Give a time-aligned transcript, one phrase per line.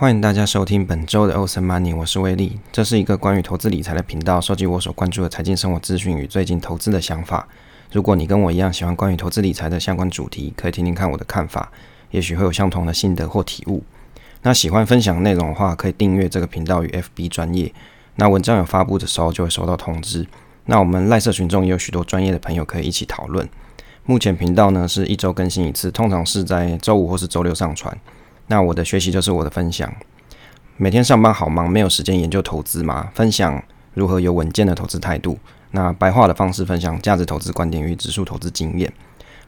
[0.00, 2.58] 欢迎大家收听本周的 Awesome Money，我是威利。
[2.72, 7.46] 这是一个关于投资理财的频道，收集我所关注的财经生活资讯与最近投资的想法。
[7.92, 11.70] 如果你跟我一样喜欢关于投资理财的相关主题，可以听听看我的看法，
[12.12, 13.84] 也许会有相同的心得或体悟。
[14.40, 17.70] 那喜欢分享内容的话，可以订阅这个频道与 FB 专业。
[18.14, 20.26] 那文章有发布的时候就会收到通知。
[20.64, 23.46] 那我们赖社群中也有许多专业的朋友可以一起讨论。
[24.06, 27.94] 目前频道呢是一周更新一次，通常是在周五或是周六上传。
[28.50, 29.88] 那我的学习就是我的分享，
[30.76, 33.62] 每天上班好忙，没有时间研究投资嘛，分享
[33.94, 35.38] 如何有稳健的投资态度。
[35.70, 38.92] 那白话的方式分享价值投资观点与指数投资经验。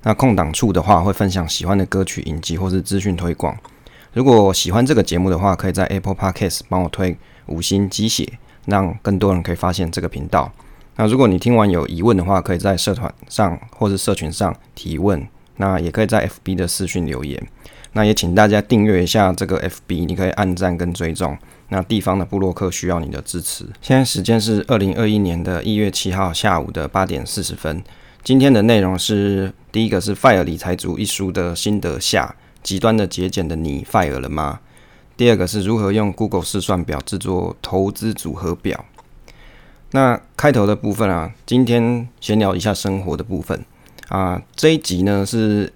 [0.05, 3.59] 那空档处的话会分享喜欢的歌曲、影集或是资讯推广。
[4.13, 10.53] 如果喜欢这个节目的话，可以在 Apple Podcast 帮我推五星鸡血，让更多人可以发现这个频道。
[10.95, 15.27] 那如果你听完有疑问的话，可以在社团上或是社群上提问。
[15.57, 17.41] 那也可以在 FB 的私讯留言。
[17.95, 21.37] 那也请大家订阅一下这个 FB，你可以按赞跟追踪。
[21.69, 23.67] 那地方的部落客需要你的支持。
[23.81, 27.83] 现在时间是二零二一年的一月七号下午的八点四十分。
[28.25, 34.61] 今天的内容是第一个是《FIRE 理财族》一书的心得下，极端的节俭的你 FIRE 了吗？
[35.17, 38.85] 第二个是如何用 Google 试算表制作投资组合表。
[39.91, 43.65] 那开头的部分啊，今天先聊一下生活的部分
[44.09, 44.41] 啊。
[44.57, 45.73] 这一集呢是。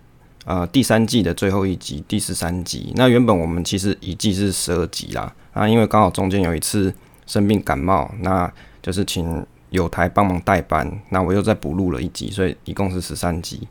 [0.47, 2.93] 呃，第三季的最后一集，第十三集。
[2.95, 6.95] 那原本我们其实一季是十二集啦，啊，因为刚好中间有一次
[7.27, 8.49] 生病感冒，那
[8.81, 13.67] 就是请有台帮忙代班，那我又再补录了一集，所以一共是十三集。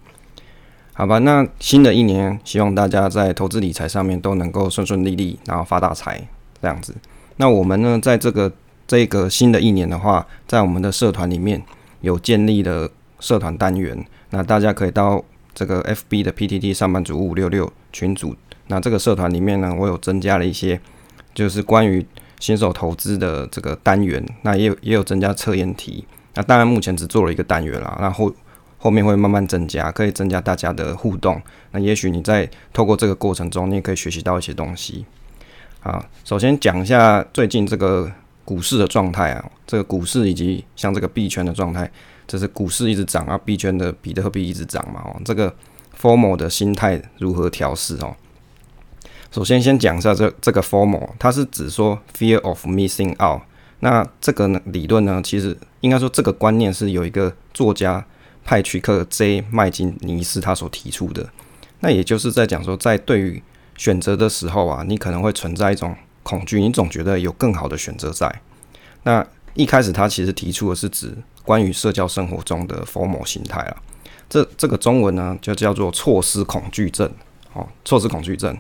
[0.91, 6.27] 好吧，那新的一年，希望大家在投资理财上面都能够顺顺利利，然后发大财
[6.61, 6.93] 这样子。
[7.37, 8.51] 那我们呢，在这个
[8.85, 11.63] 这个新的一年的话，在我们的社团里面
[12.01, 15.23] 有建立了社团单元，那大家可以到。
[15.55, 18.35] 这个 FB 的 PTT 上班族五五六六群组，
[18.67, 20.79] 那这个社团里面呢，我有增加了一些，
[21.33, 22.05] 就是关于
[22.41, 28.31] 新手投资的这个单元，那也有也有增加测验题，那当然目前只做了一个单元啦，那后
[28.77, 35.05] 后面会慢慢增加，可以增加大家的互动，那也许你在透过这个过程中，你也可以学习到一些东西。
[35.79, 38.11] 好，首先讲一下最近这个
[38.43, 41.89] 股市的状态啊，这个股市以及像这个币圈的状态。
[42.27, 45.53] 这是股市一直涨啊，币圈的比特币一直涨嘛，哦，这个
[45.99, 48.15] FOMO 的心态如何调试哦？
[49.31, 53.41] 首先先讲一下这这个 FOMO，它是指说 Fear of Missing Out。
[53.81, 58.03] 那这个呢理论呢，其实应该说这个观念是有一个作家
[58.43, 61.29] 派屈克 J 麦金尼斯他所提出的。
[61.81, 63.43] 那也就是在讲说，在对于
[63.75, 65.93] 选择的时候啊，你可能会存在一种
[66.23, 68.41] 恐惧，你总觉得有更好的选择在。
[69.03, 69.25] 那
[69.55, 71.13] 一开始他其实提出的是指。
[71.45, 73.77] 关于社交生活中的 FOMO 心态啊，
[74.27, 77.07] 这这个中文呢就叫做错失恐惧症。
[77.53, 78.57] 哦，错失恐惧症。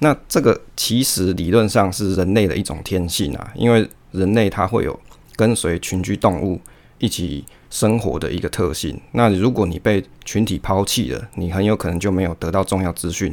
[0.00, 4.98] 那这个其实理论上是人类的一种天性啊，因为人类它会有
[5.36, 6.60] 跟随群居动物
[6.98, 9.00] 一起生活的一个特性。
[9.12, 13.32] 那如果你被群体抛弃了，你很有可能就没有得到重要资讯，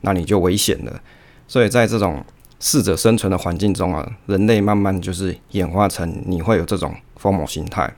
[0.00, 1.00] 那你就危险了。
[1.46, 2.24] 所以在这种
[2.60, 7.92] 适者生存的环境中啊，人类慢慢就是演化成你会有这种 FOMO 心态。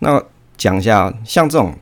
[0.00, 0.20] 那
[0.56, 1.74] 讲一下，像这种，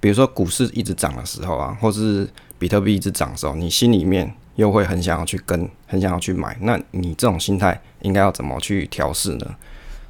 [0.00, 9.54] 比如说股市一直涨的时候啊，或是比特币一直涨的时候，你心里面又会很想要去跟，很想要去买，那你这种心态应该要怎么去调试呢？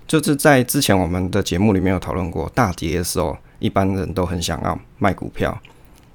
[0.06, 5.50] 就是在之前我们的节目里面有讨论过，大跌的时候，一般人都很想要卖股票；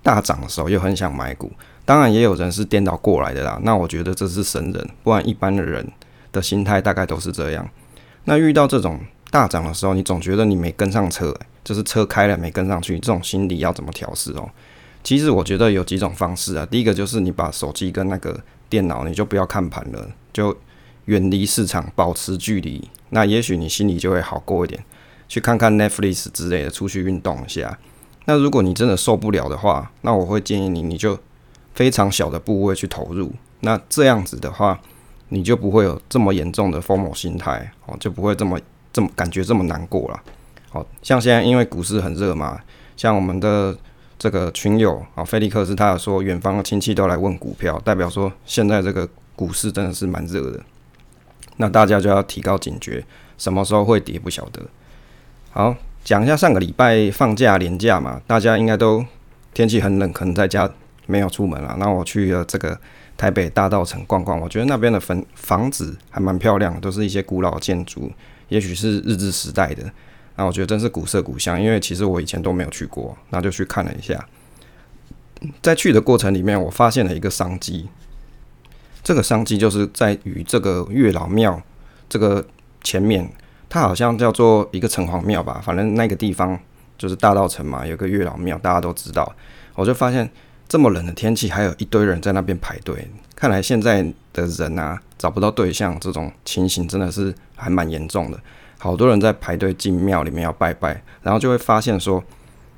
[0.01, 1.51] 大涨的时候又很想买股。
[1.89, 3.59] 当然，也有人是颠倒过来的啦。
[3.63, 5.83] 那我觉得这是神人，不然一般的人
[6.31, 7.67] 的心态大概都是这样。
[8.25, 8.99] 那遇到这种。
[9.31, 14.49] 大涨的时候，你总觉得你没跟上车，就是车开了没跟上去，这种心理要怎么调试哦？
[15.03, 16.65] 其实我觉得有几种方式啊。
[16.65, 20.57] 第一个就是你把手机跟那个电脑，你就不要看盘了，就
[21.05, 22.89] 远离市场，保持距离。
[23.09, 24.83] 那也许你心里就会好过一点，
[25.27, 27.77] 去看看 Netflix 之类的，出去运动一下。
[28.25, 31.19] 那如果你真的受不了的话，那我会建议你，你就
[31.79, 33.31] 非常小的部位去投入。
[33.61, 34.77] 那这样子的话，
[35.29, 38.59] 你就不会有这么严重的疯魔心态哦，就不会这么。
[38.91, 40.19] 这么感觉这么难过了，
[40.71, 42.59] 好像现在因为股市很热嘛，
[42.97, 43.77] 像我们的
[44.17, 50.59] 这个群友啊，菲利克斯他有说，远方的亲戚都来问股票，代表说现在这个股市真的是蛮热的，
[51.57, 53.05] 那大家就要提高警觉，
[53.37, 54.59] 什么时候会跌不晓得。
[55.51, 59.05] 好，讲一下上个礼拜放假连假嘛，大家应该都
[59.53, 60.67] 天气很冷，可能在家
[61.09, 61.75] 没有出门了。
[61.79, 62.79] 那我去了这个
[63.17, 68.11] 台北大道城逛逛，我觉得那边的房房子还蛮漂亮，都是一些古老建筑。
[68.49, 69.83] 也许是日治时代的，
[70.35, 71.59] 那我觉得真是古色古香。
[71.61, 74.23] 因为其实我以前都没有去过，那就去看了一下。
[75.61, 77.89] 在去的过程里面，我发现了一个商机。
[79.01, 81.61] 这个商机就是在于这个月老庙
[82.07, 82.45] 这个
[82.83, 83.27] 前面，
[83.69, 86.59] 它好像叫做一个城隍庙吧，反正那个地方
[86.97, 89.31] 就是大道城嘛，有个月老庙，大家都知道。
[89.75, 90.29] 我就发现
[90.69, 93.09] 这么冷的天气，还有一堆人在那边排队。
[93.35, 98.39] 看来现在的人啊，找不到对象这种情形真的是还蛮严重的。
[98.77, 102.23] 好多人在排队进庙里面要拜拜，然后就会发现说，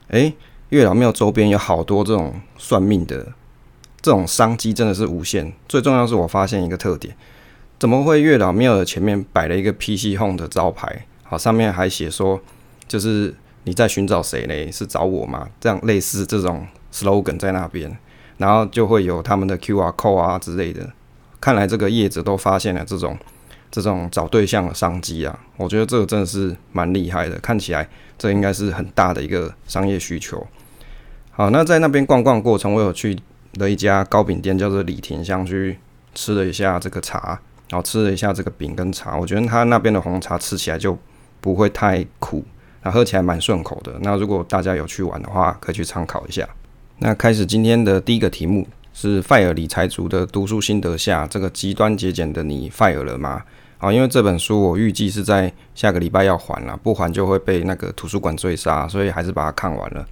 [0.08, 0.34] 诶，
[0.70, 3.34] 月老庙周边有好多这种算命的，
[4.02, 5.52] 这种商机真的是无限。
[5.68, 7.14] 最重要是我发现一个特点，
[7.78, 11.06] 怎么会月老庙的前面摆了一个 PC Home 的招牌？
[11.24, 12.40] 好，上面还写说，
[12.88, 13.36] 就是
[13.66, 14.72] 你在寻找谁嘞？
[14.72, 15.50] 是找我吗？
[15.60, 17.98] 这样类似这种 slogan 在那边。
[18.38, 20.90] 然后就会有他们的 QR code 啊之类的，
[21.40, 23.16] 看来这个业者都发现了这种
[23.70, 30.44] 这种找对象的商机啊，我觉得这个真的是蛮厉害的，看起来这应该是很大的一个商业需求。
[31.30, 33.16] 好，那在那边逛逛过程，我有去
[33.60, 35.78] 了一家糕饼店，叫做李廷香，去
[36.16, 37.40] 吃了一下这个茶，
[37.70, 40.98] 然后吃了一下这个饼跟茶，我觉得他那边的红茶吃起来就
[41.40, 42.44] 不会太苦，
[42.82, 43.94] 然后喝起来蛮顺口的。
[44.02, 46.50] 那如果大家有去玩的话，可以去参考一下。
[47.04, 53.42] 那开始今天的第一个题目是 FIRE 理财族的读书心得下，这个极端节俭的你 FIRE 了吗？
[53.80, 60.06] 啊，因为这本书我预计是在下个礼拜要还了，不还就会被那个图书馆追杀，所以还是把它看完了。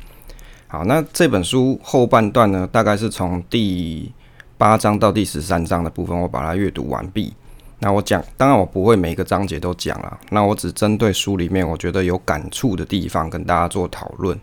[0.66, 4.12] 好，那这本书后半段呢，大概是从第
[4.58, 7.32] 八章到第十三章的部分，我把它阅读完毕。
[7.78, 14.36] 那我讲，当然我不会每个章节都讲了，那我只针对书里面我觉得有感触的地方跟大家做讨论。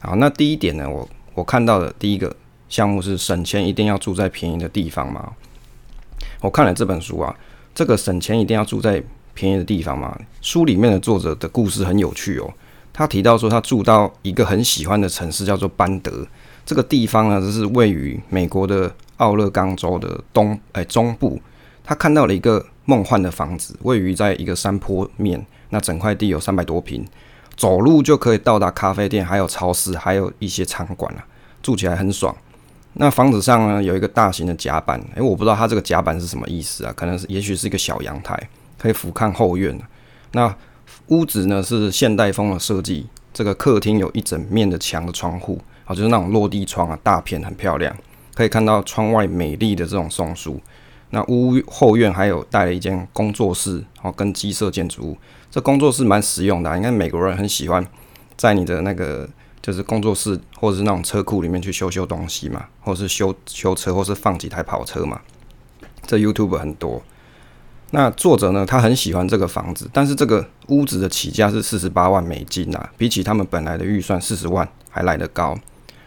[0.00, 1.08] 好，那第一点呢，我。
[1.38, 2.34] 我看到的第一个
[2.68, 5.32] 项目是省钱一定要住在便宜的地方吗？
[6.40, 7.32] 我看了这本书啊，
[7.72, 9.00] 这个省钱一定要住在
[9.34, 10.18] 便宜的地方吗？
[10.40, 12.52] 书里面的作者的故事很有趣哦。
[12.92, 16.26] 他提到说，他住到一个很喜欢的城市，叫做班德。
[16.66, 21.40] 这个地方呢，就是位于美国的奥勒冈州的东哎中部。
[21.84, 27.06] 他看到了一个梦幻的房子，位于在一个山坡面，那整块地有三百多平。
[27.58, 31.26] 走路就可以到达咖啡店，还有超市，还有一些餐馆啊，
[31.60, 32.34] 住起来很爽。
[32.94, 36.92] 那房子上呢，有一个大型的甲板，诶，我不知道它这个甲板是什么意思啊？
[36.96, 38.40] 可能是，也许是一个小阳台，
[38.78, 39.76] 可以俯瞰后院。
[40.32, 40.54] 那
[41.08, 47.92] 屋子呢是现代风的设计，这个客厅有一整面的墙的窗户，啊，就是那种落地窗啊，大片很漂亮，
[48.34, 50.60] 可以看到窗外美丽的这种松树。
[51.10, 55.18] 那屋后院还有带了一间工作室，哦，跟鸡舍建筑物。
[55.50, 57.86] 这工作室蛮实用的啊，应该美国人很喜欢
[58.36, 59.28] 在你的那个
[59.62, 65.20] 就是工作室或者是那种车库里面去修修东西嘛，或是修修车，或是放几台跑车嘛。
[66.06, 67.02] 这 YouTube 很多。
[67.90, 75.58] 那作者呢，他很喜欢这个房子，但是这个屋子的起价是四十八万美金啊，比起他们本来的预算四十万还来得高。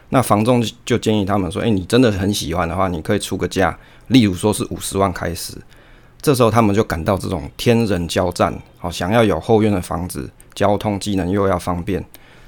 [0.10, 5.56] 那房仲就建议他们说：“诶，你真的很喜欢的话，你可以出个价，例如说是五十万开始。”
[6.22, 12.04] 这时候他们就感到这种天人交战，好，想要有后院的房子，交通机能又要方便，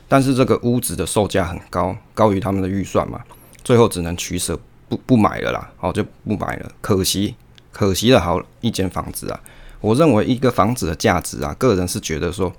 [0.08, 3.20] 但是这个屋子的售价很高，高于他们的预算嘛，
[3.64, 4.56] 最后只能取舍，
[4.88, 7.36] 不不买了啦，好，就不买了，可惜，
[7.72, 9.40] 可惜了好一间房子啊。
[9.82, 12.54] 我认为一个房子的价值啊，个人是觉得说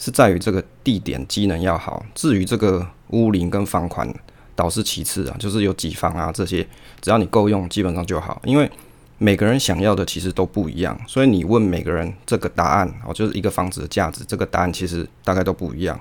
[0.00, 4.12] 是在于这个地点机能要好，至于这个屋龄跟房款
[4.56, 6.66] 倒是其次啊，就是有几房啊这些，
[7.00, 8.68] 只要你够用，基本上就好，因为。
[9.18, 15.98] 每个人想要的其实都不一样，所以你问每个人这个答案哦，就是一个房子的价值，这个答案其实大概都不一样。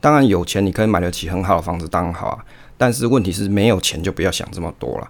[0.00, 2.44] 当然有钱你可以买得起很好的房子，当然好啊。
[2.78, 5.08] 但是问题是没有钱就不要想这么多了。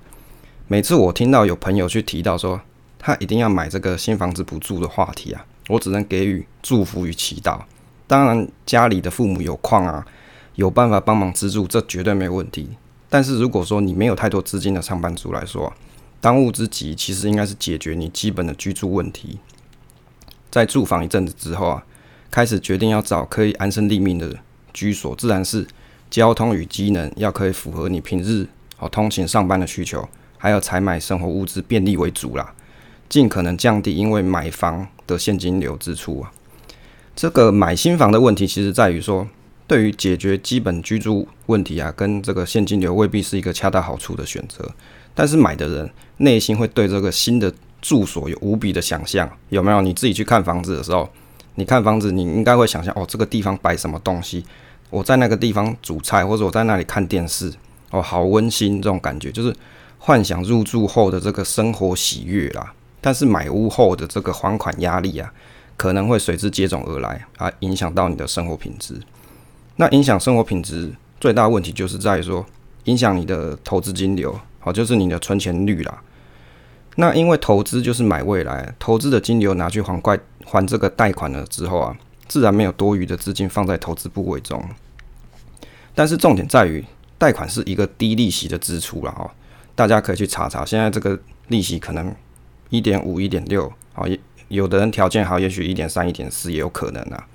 [0.68, 2.60] 每次我听到有朋友去提到说
[2.98, 7.60] 他一定要买这个新房子不住的话题啊，我只能给予祝福与祈祷。
[8.06, 10.06] 当然家里的父母有矿啊，
[10.54, 12.70] 有办法帮忙资助，这绝对没有问题。
[13.08, 15.72] 但是如果说你没有太多资金的上班族来说，
[16.22, 19.40] 当务之急，其实应该是解决你基本的居住问题。
[20.52, 21.84] 在住房一阵子之后啊，
[22.30, 24.38] 开始决定要找可以安身立命的
[24.72, 25.66] 居所，自然是
[26.08, 28.46] 交通与机能要可以符合你平日
[28.78, 32.54] 哦通勤上班的需求，还有采买生活物资便利为主啦，
[33.08, 36.32] 尽可能降低因为买房的现金流支出啊。
[37.16, 39.26] 这个买新房的问题，其实在于说，
[39.66, 44.68] 对于解决基本居住问题啊，跟这个现金流未必是一个恰到好处的选择。
[45.14, 49.80] 但是买的人内心会对这个新的住所有无比的想象，有没有？
[49.80, 51.08] 你自己去看房子的时候，
[51.56, 54.44] 你看房子，你应该会想象哦，这个地方摆什么东西？
[54.88, 57.52] 我在那个地方煮菜，或者我在那里看电视，
[57.90, 59.54] 哦，好温馨，这种感觉就是
[59.98, 62.72] 幻想入住后的这个生活喜悦啦。
[63.00, 65.32] 但是买屋后的这个还款压力啊，
[65.76, 69.00] 可能会随之接踵而来啊，影响到你的生活品质。
[69.82, 72.46] 那影响生活品质最大问题就是在于说，
[72.84, 74.38] 影响你的投资金流。
[74.60, 76.00] 好，就是你的存钱率啦。
[76.94, 81.96] 那因为投资就是买未来，投资的金流拿去还怪还这个贷款了之后啊，
[82.28, 84.64] 自然没有多余的资金放在投资部位中。
[85.96, 86.84] 但是重点在于，
[87.18, 89.28] 贷款是一个低利息的支出了哦，
[89.74, 92.14] 大家可以去查查，现在这个利息可能
[92.70, 97.26] 一点五、一点六，好，也有的人条件好，也许一点三、一点四也有可能啊。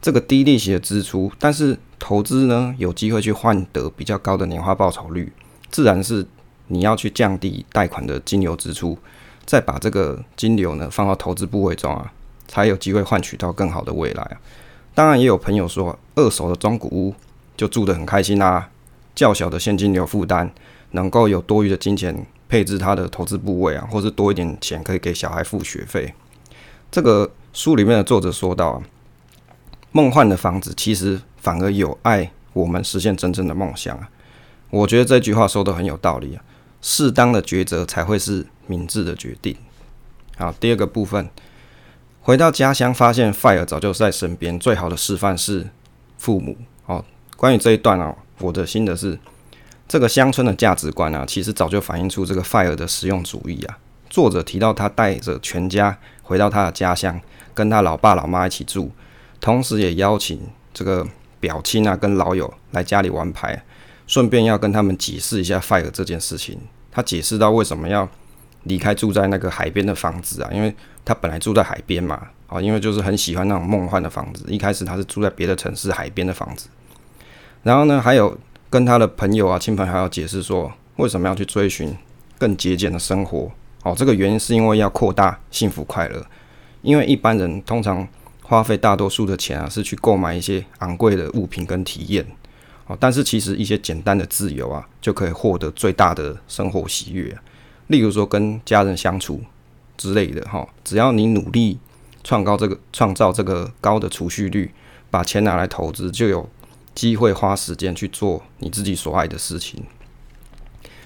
[0.00, 5.32] 这个低利息的支出，但是投资呢，有机会去换得比较高的年化报酬率，
[5.70, 6.26] 自然是。
[6.68, 8.98] 你要去降低贷款的金流支出，
[9.44, 12.12] 再把这个金流呢放到投资部位中啊，
[12.48, 14.36] 才有机会换取到更好的未来啊。
[14.92, 17.14] 当然，也有朋友说，二手的中古屋
[17.56, 18.68] 就住得很开心啊，
[19.14, 20.50] 较小的现金流负担，
[20.90, 26.12] 能够有多余的金钱配置他的投资部位啊，或是多一点钱可以给小孩付学费。
[26.90, 28.82] 这个书里面的作者说到啊，
[29.96, 34.10] 梦幻的房子其实反而有碍我们实现真正的梦想啊。
[34.68, 36.44] 我觉得这句话说得很有道理啊。
[36.82, 39.56] 适当的抉择才会是明智的决定。
[40.36, 41.30] 好，第二个部分，
[42.20, 44.58] 回到家乡，发现 FIRE 早就在身边。
[44.58, 45.70] 最好的示范是
[46.18, 46.58] 父母。
[46.84, 47.02] 哦，
[47.38, 49.18] 关于这一段啊，我的心得是，
[49.88, 53.78] 这个乡村的价值观啊，其实早就反映出这个 FIRE 的实用主义啊。
[54.10, 57.18] 作者提到他带着全家回到他的家乡，
[57.54, 58.92] 跟他老爸老妈一起住，
[59.40, 60.40] 同时也邀请
[60.72, 61.06] 这个
[61.40, 63.62] 表亲啊跟老友来家里玩牌，
[64.06, 66.58] 顺便要跟他们解释一下 FIRE 这件事情。
[66.90, 68.08] 他解释到为什么要
[68.62, 70.50] 离开住在那个海边的房子啊？
[70.52, 70.74] 因为
[71.04, 74.44] 他本来住在海边嘛，啊，因为就是很喜欢那种梦幻的房子。
[74.48, 76.68] 一开始他是住在别的城市海边的房子，
[77.62, 78.36] 然后呢，还有
[78.70, 81.94] 跟他的朋友啊、亲朋好友解释说，为什么要去追寻
[82.38, 83.50] 更节俭的生活？
[83.82, 86.24] 哦，这个原因是因为要扩大幸福快乐。
[86.82, 88.06] 因为一般人通常
[88.48, 92.24] 花费大多数的钱啊，是去购买一些昂贵的物品跟体验。
[92.86, 97.36] 哦，但是其实一些简单的自由啊，就可以获得最大的生活喜悦。
[97.88, 99.42] 例如说跟家人相处
[99.96, 101.80] 之类的哈，只要你努力
[102.22, 104.72] 创造这个创造这个高的储蓄率，
[105.10, 106.48] 把钱拿来投资，就有
[106.94, 109.84] 机会花时间去做你自己所爱的事情。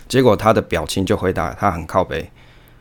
[0.06, 2.30] 结果他的表情就回答他很靠北，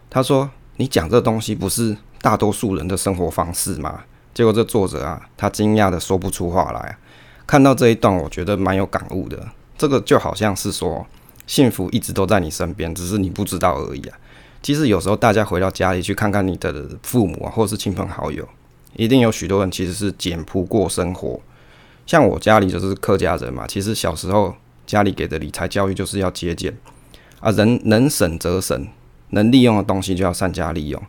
[0.09, 4.03] 他说：“你讲这东西不是大多数人的生活方式吗？”
[4.39, 6.97] 结果这作者啊，他惊讶的说不出话来。
[7.45, 9.37] 看到这一段，我觉得蛮有感悟的。
[9.77, 11.05] 这个就好像是说，
[11.45, 14.17] 幸福一直都在你身边，只是你不知道而已啊。
[14.63, 18.47] 其实有时候大家回到家里去看看你的父母啊，或是亲朋好友，
[18.95, 21.37] 一定有许多人其实是简朴过生活。
[22.07, 24.55] 像我家里就是客家人嘛，其实小时候
[24.87, 26.73] 家里给的理财教育就是要节俭
[27.41, 28.87] 啊，人能省则省，
[29.31, 31.03] 能利用的东西就要善加利用。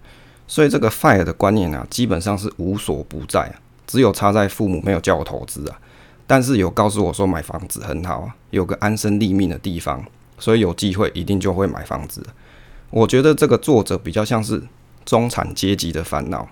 [0.50, 3.54] 所以这个 FIRE 的观念啊，基本上是无所不在啊，
[3.86, 5.78] 只有差在父母没有教我投资啊。
[6.26, 10.04] 但是有告诉我说买房子很好啊，有个安身立命的地方，
[10.40, 12.26] 所以有机会一定就会买房子。
[12.90, 14.60] 我觉得这个作者比较像是
[15.04, 16.48] 中产阶级的烦恼，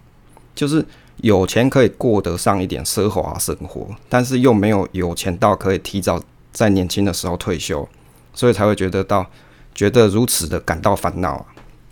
[0.55, 0.87] 就是
[1.17, 7.89] 有钱可以过得上一点奢华生活，但是又没有有钱到可以提早在年轻的时候退休，
[8.33, 9.27] 所以才会觉得到
[9.75, 11.47] 觉得如此的感到烦恼啊。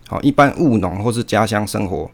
[0.08, 2.10] 好，一般务农或是家乡生活，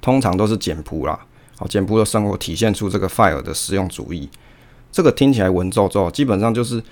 [0.00, 1.18] 通常都是简朴啦。
[1.56, 4.28] 好，简朴的生活体现出这个 FIRE 的实用主义。
[4.90, 6.82] 这个听起来文绉绉，基本上就是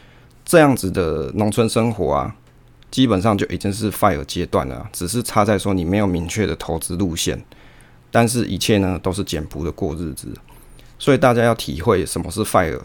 [0.45, 2.37] 这样子的农村生活啊，
[2.91, 7.43] 基本上就已经是 FIRE 阶段了，只是差在说你没有明确的投资路线，
[8.11, 10.29] 但是一切呢都是简朴的过日子，
[10.99, 12.81] 所以大家要体会什么是 FIRE，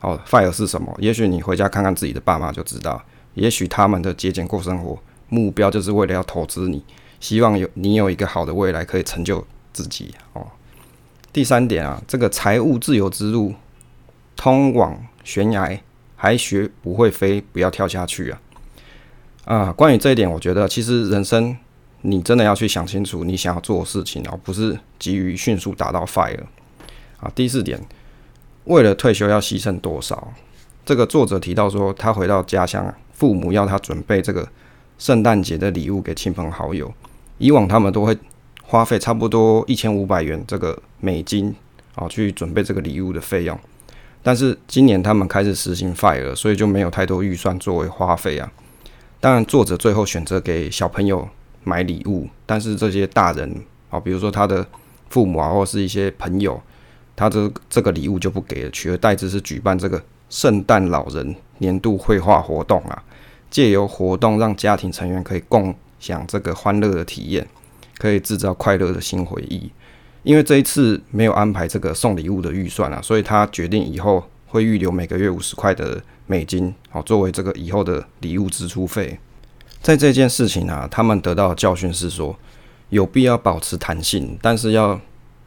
[0.00, 0.92] 哦，FIRE 是什么？
[0.98, 3.00] 也许你回家看看自己的爸妈就知道，
[3.34, 6.84] 也许他们的节俭过生活目标就是为了要投资你，
[7.20, 10.46] 希望有你有一个好的未来可以成就自己哦。
[11.32, 13.54] 第三点啊，这个财务自由之路。
[14.38, 15.80] 通往悬崖，
[16.14, 18.40] 还学不会飞，不要跳下去啊！
[19.46, 21.56] 啊，关于这一点，我觉得其实人生
[22.02, 26.40] 你真的要去想清楚你想要做的事情，而不是急于迅速达到 FIRE
[27.18, 27.32] 啊。
[27.34, 27.80] 第四点，
[28.64, 30.34] 为了退休要牺牲多少？
[30.84, 34.46] 这个作者提到说，他回到家乡，父母要他准备这个
[34.98, 36.92] 圣诞节的礼物给亲朋好友，
[37.38, 38.16] 以往他们都会
[38.62, 41.54] 花费差不多一千五百元这个美金
[41.94, 43.58] 啊，去准备这个礼物的费用。
[44.22, 48.50] 但是今年他们开始实行 FIRE，所以就没有太多预算作为花费啊。
[49.20, 51.28] 当然，作者最后选择给小朋友
[51.62, 54.66] 买礼物，但是这些大人啊，比如说他的
[55.10, 56.60] 父母啊，或是一些朋友，
[57.14, 63.02] 他这这个礼物就不给了，取而代之是举办这个圣诞老人年度绘画活动啊，
[63.50, 67.46] 借由活动让家庭成员可以共享这个欢乐的体验，
[67.98, 69.70] 可以制造快乐的新回忆。
[70.22, 79.18] 因为这一次没有安排这个送礼物的预算啊，所以他决定以后会预留每个月五十块的美金，好作为这个以后的礼物支出费。
[79.80, 82.36] 在这件事情啊，他们得到的教训是说，
[82.88, 85.00] 有必要保持弹性，但是要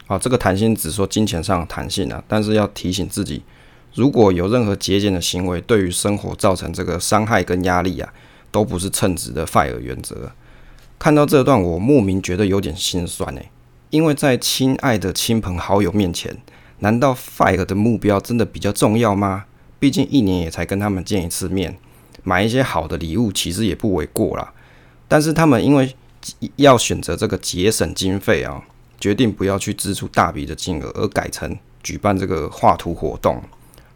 [0.06, 3.42] 啊，这个弹性只说金钱上的弹性啊，但是要提醒自己，
[3.94, 8.12] 如果有任何节俭的行为对于生活造成这个伤害跟压力啊，
[8.50, 10.32] 都不是称职的 FIRE 原则。
[10.98, 13.50] 看到这段，我莫名觉得有点心酸哎，
[13.90, 16.36] 因为在亲爱的亲朋好友面前，
[16.78, 19.46] 难道 FIRE 的目标真的比较重要吗？
[19.78, 21.76] 毕竟一年也才跟他们见一次面。
[22.22, 24.52] 买一些好的礼物其实也不为过啦，
[25.08, 25.96] 但是他们因为
[26.56, 28.62] 要选择这个节省经费啊，
[29.00, 33.42] 决定不要去支出大笔的金额，而改成举办这个画图活动。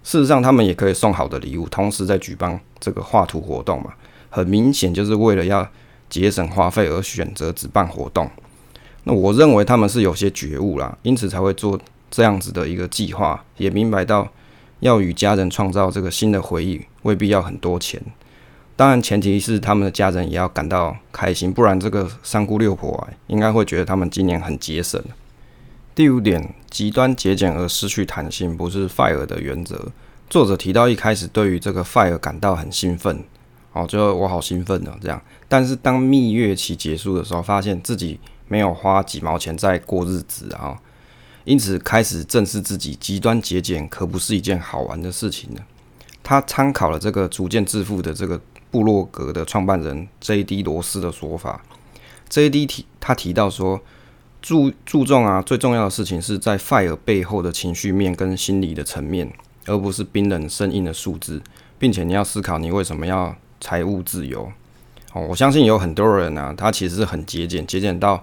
[0.04, 3.92] 事实上，他们也可以送好的礼物，同时在举办这个画图活动嘛。
[4.30, 5.68] 很明显就是为了要
[6.08, 8.30] 节省花费而选择只办活动。
[9.02, 11.80] 那我认为他们是有些觉悟啦，因此才会做
[12.10, 14.28] 这样子的一个计划，也明白到。
[14.80, 17.98] 要与家人创造这个新的回忆，未必要很多钱。
[18.76, 25.02] 当然，前提是他们的家人也要感到开心，不然这个三姑六婆啊，应该会觉得他们今年很节省。
[25.94, 29.92] 第五点，极端节俭而失去弹性，不是 FIRE 的原则。
[30.28, 33.22] 作者提到一开始对于这个 FIRE 感到很兴奋，
[33.72, 35.22] 哦，就我好兴奋哦，这样。
[35.46, 40.76] 但是当蜜月期结束的时候，发现自己没有花几毛钱在过日子啊。
[41.44, 45.60] 因此，开始正视自己极端节俭可不是一件好玩的事情呢。
[46.24, 48.40] 他参考了这个逐渐致富的这个
[48.72, 50.64] 部落格的创办人 J.D.
[50.64, 51.62] 罗斯的说法。
[52.28, 52.66] J.D.
[52.66, 53.80] 提他提到说，
[54.44, 59.32] 注注重啊，最重要的事情是在 FIRE 背后的情绪面跟心理的层面，
[59.64, 61.40] 而不是冰冷生硬的数字，
[61.78, 64.52] 并且你要思考你为什么要财务自由。
[65.14, 68.22] 哦，我相信有很多人啊，他其实是很节俭，节俭到。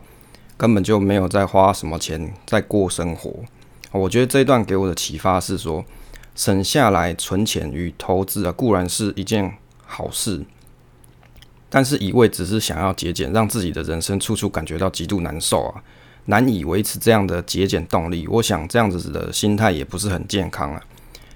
[0.57, 3.33] 根本就没有在花什么钱在过生活。
[3.91, 5.83] 我觉得这一段给我的启发是说，
[6.35, 9.57] 省下来存钱与投资啊，固然是一件
[9.87, 10.45] 好事，
[11.67, 15.81] 但是一味只是想要节俭，让自己的人生处处感觉到极度难受啊，
[16.25, 18.27] 难以维持这样的节俭动力。
[18.27, 20.81] 我想这样子的心态也不是很健康啊。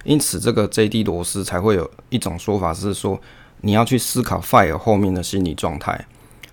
[0.04, 1.04] 因此，这个 J.D.
[1.04, 3.19] 罗斯才会有一种说法是说，
[3.62, 6.06] 你要去思考 FIRE 后面的心理状态。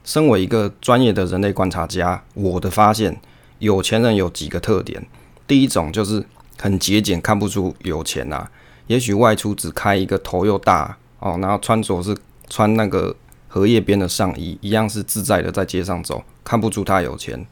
[0.05, 3.21] 身为一个专业的人类观察家，我的发现，
[3.59, 5.07] 有钱人有几个特点。
[5.47, 6.25] 第一种就是
[6.59, 8.51] 很节俭，看不出有钱呐、啊。
[8.87, 12.16] 也许外出只开一个头又大哦，然后穿着是
[12.49, 13.14] 穿那个
[13.47, 17.47] 荷叶边的上衣，一样是自在的在街上走，看不出他有钱。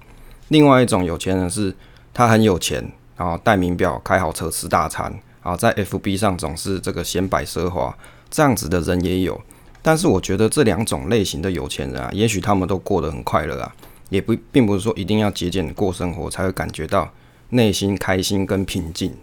[0.50, 1.72] 另外一种有钱人是，
[2.12, 5.04] 他很有钱，然后戴名表，开好车，吃大餐，
[5.44, 7.96] 然后在 FB 上总是这个显摆奢华，
[8.28, 9.40] 这样子的人也有。
[9.80, 13.72] 但是我觉得这两种类型的有钱人啊，也许他们都过得很快乐啊，
[14.08, 17.08] 也不并不是说一定要节俭过生活才会感觉到
[17.50, 19.14] 内心开心跟平静。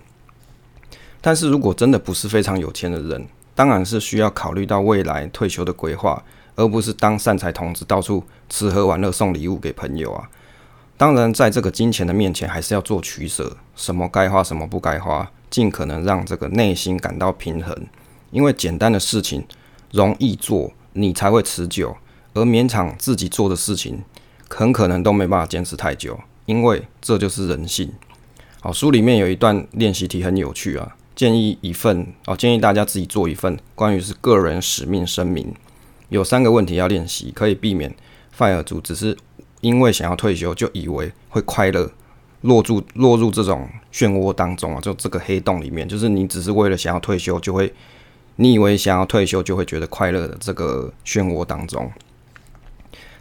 [1.19, 6.23] 但是如果真的不是非常有钱的人，当然是需要考虑到未来退休的规划，
[6.55, 10.29] 而不是当善财童子到处吃喝玩乐送礼物给朋友啊。
[10.97, 17.75] 当然，在这个金钱的面前，还是要做取舍，什么该花，什么不该花，尽可能让这个内心感到平衡，
[18.31, 19.45] 因为简单的事情。
[19.91, 21.95] 容易做，你才会持久；
[22.33, 24.03] 而勉强自己做的事情，
[24.49, 27.89] 很可能都没办法坚持太久，因为这就是人性。
[28.59, 35.55] 好，书里面有一段练习题很有趣啊，建议一份哦，建议大家自己做一份关于是个人使命声明，
[36.09, 37.95] 有三个问题要练习，可以避免
[38.37, 39.17] FIRE 族只是
[39.61, 41.91] 因为想要退休就以为会快乐，
[42.41, 47.73] 落入落入这种漩涡当中啊，就这个黑洞里面，就是你只是为了想要退休就会。
[48.39, 51.91] 你以为想要退休就会觉得快乐的这个漩涡当中，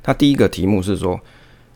[0.02, 1.18] 他第一个题目是说，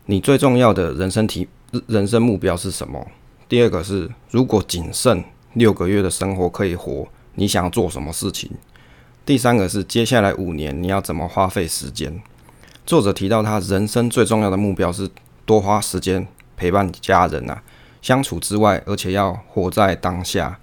[0.05, 1.47] 你最重要的人生题
[1.87, 3.03] 人生目标是什么？
[3.49, 8.51] 第二个是，如果仅剩六个月的生活可以活，你想要做什么事情？
[9.25, 12.21] 第三个是，接下来五年你要怎么花费时间？
[12.85, 15.09] 作者提到他人生最重要的目标是
[15.45, 17.61] 多花时间陪伴家人啊，
[18.01, 20.59] 相处之外，而且要活在当下。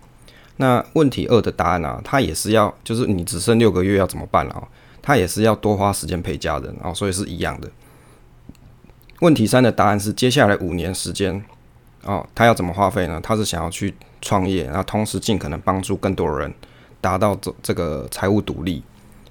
[0.56, 4.68] 那问题二的答案啊，他也是要，就是你只剩六个月要怎么办啊？
[5.00, 7.70] 他也是要多花时间陪家人啊，所以是一样的。
[9.20, 11.42] 问题三的答案是接下来五年时间
[12.02, 13.20] 哦，他要怎么花费呢？
[13.22, 16.52] 他是想要去创业，然后同时尽可能帮助更多人
[17.00, 18.82] 达到这这个财务独立。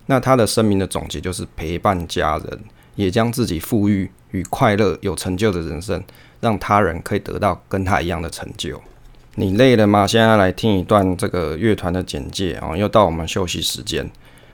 [0.08, 2.60] 那他的声明的总结就是陪伴家人，
[2.97, 6.03] 也将自己富裕与快乐、有成就的人生，
[6.41, 8.81] 让他人可以得到跟他一样的成就。
[9.36, 10.05] 你累了吗？
[10.05, 14.10] 现在来听一段这个乐团的简介啊，又到我们休息时间。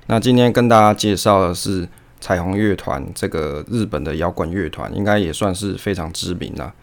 [0.08, 1.88] 那今天跟大家介绍的是
[2.20, 6.74] 彩虹乐团，这个日本的摇滚乐团，应该也算是非常知名了。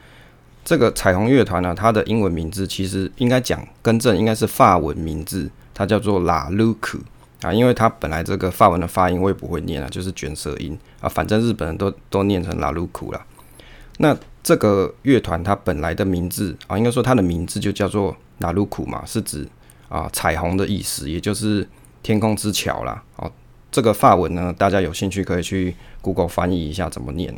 [0.64, 7.00] 这个彩虹乐团呢，它的英文名字其实应该讲更正，应该是法文名字，它叫做 La Luc。
[7.42, 13.26] 啊，因为它本来这个法文的发音我也不会念啊，就是卷舌音啊，反正日本人都都念成拉鲁库啦。
[13.98, 19.46] 那这个乐团它本来的名字啊，应该说它的名字就叫做拉鲁库嘛，是指
[19.88, 21.66] 啊彩虹的意思，也就是
[22.02, 23.02] 天空之桥啦。
[23.16, 23.30] 哦，
[23.70, 27.34] 这个法文呢，大家有兴趣可以去 Google 翻译一下怎么念。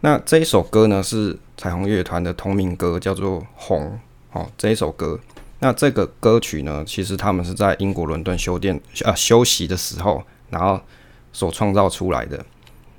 [0.00, 3.98] 那这一首歌呢是彩虹乐团的同名歌，叫做《红》
[4.38, 5.18] 哦，这一首歌。
[5.64, 10.78] 那这个歌曲呢，其实他们是在英国伦敦修店啊休息的时候，然后
[11.32, 12.44] 所创造出来的。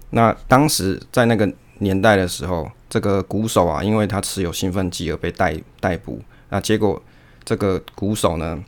[0.09, 1.47] 那当时在那个
[1.77, 6.19] 年代的时候，这个鼓手啊，因为他持有兴奋剂而被逮逮捕。
[6.49, 6.99] 那结果
[7.43, 8.59] 这个鼓手呢，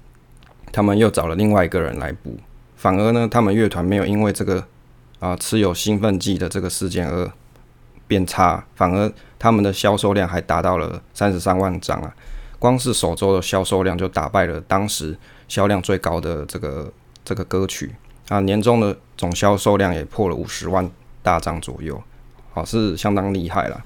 [0.72, 2.38] 他们又找了另外一个人来补，
[2.76, 4.64] 反而呢，他们乐团没有因为这个
[5.18, 7.32] 啊持有兴奋剂的这个事件而
[8.06, 12.14] 变差，反而他们的销售量还达到了三十三万张啊。
[12.60, 15.18] 光是首周的销售量就打败了当时
[15.48, 16.92] 销量最高的这个
[17.24, 17.94] 这个歌曲
[18.30, 20.90] 啊，年终的总销售量也破了五十万
[21.22, 22.02] 大张左右，
[22.54, 23.84] 好，是相当厉害了。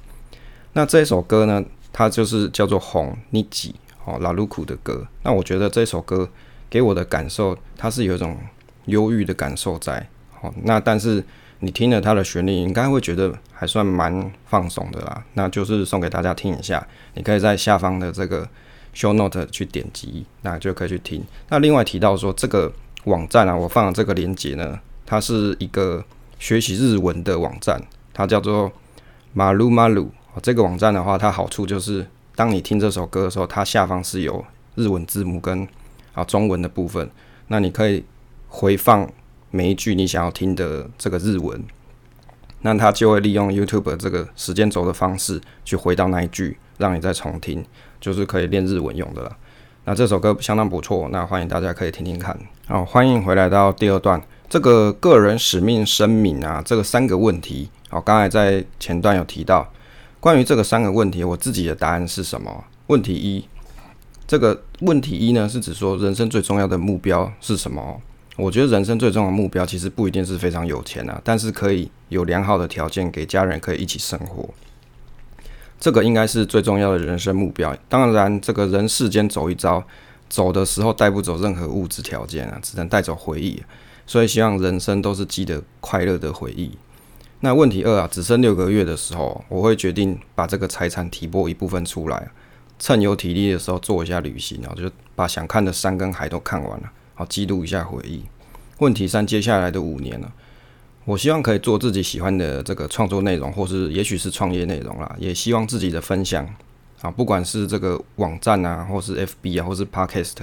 [0.73, 3.75] 那这首歌呢，它就是叫做《红尼吉》
[4.12, 5.05] 哦，拉鲁库的歌。
[5.23, 6.29] 那我觉得这首歌
[6.69, 8.38] 给我的感受，它是有一种
[8.86, 10.07] 忧郁的感受在。
[10.39, 11.23] 好，那但是
[11.62, 15.24] 你听了它的旋律，应该会觉得还算蛮放松的啦。
[15.34, 18.47] 那就是送给大家听一下，你可以在下方的这个。
[18.93, 21.24] Show Note 去点击，那就可以去听。
[21.47, 22.69] 那另外提到说，这个
[23.06, 26.04] 网站啊，我放的这个链接呢，它是一个
[26.39, 27.82] 学习日文的网站，
[28.13, 28.69] 它叫做
[29.34, 30.10] Maru Maru。
[30.43, 34.43] 这个网站的话，它好处就是，当你听这首歌的时候，它下方是有
[34.76, 35.65] 日文字幕跟
[36.12, 37.10] 啊中文的部分，
[37.47, 38.04] 那你可以
[38.50, 39.10] 回放
[39.51, 41.63] 每一句你想要听的这个日文，
[42.61, 47.63] 那它就会利用 YouTube 这个时间轴的方式去回到那一句，让你再重听。
[48.01, 49.37] 就是可以练日文用的了。
[49.85, 52.35] 那这首歌相当不错，那欢迎大家可以听听看。
[52.65, 59.71] 好，欢迎回来到第二段，这个个人使命声明啊，这个三个问题，好，刚才在前段有提到，
[60.19, 62.63] 关于这个三个问题，我自己的答案是什么？
[62.87, 63.45] 问题一，
[64.25, 68.01] 这个问题一呢，是指说人生最重要的目标是什么？
[68.37, 74.49] 我觉得人生最重要的目标其实不一定是非常有钱啊，但是可以有良好的条件给家人可以一起生活。
[75.79, 77.75] 这个应该是最重要的人生目标。
[77.89, 79.83] 当然，这个人世间走一遭，
[80.29, 83.61] 走的时候带不走任何物质条件啊，只能带走回忆。
[84.05, 86.77] 所以，希望人生都是记得快乐的回忆。
[87.39, 92.29] 那问题二啊，只剩六个月的时候，我会决定把这个财产提拨一部分出来，
[92.77, 96.91] 趁有体力的时候做一下旅行，然后就把想看的山跟海都看完了，
[97.21, 98.23] 好记录一下回忆。
[98.79, 100.31] 问题三，接下来的五年呢？
[101.05, 105.15] 我希望可以做自己喜欢的这个创作内容，或是也许是创业内容啦。
[105.19, 106.43] 也希望自己的分享
[106.99, 110.34] 啊，不管是这个网站啊，或是 FB 啊，或是 Podcast，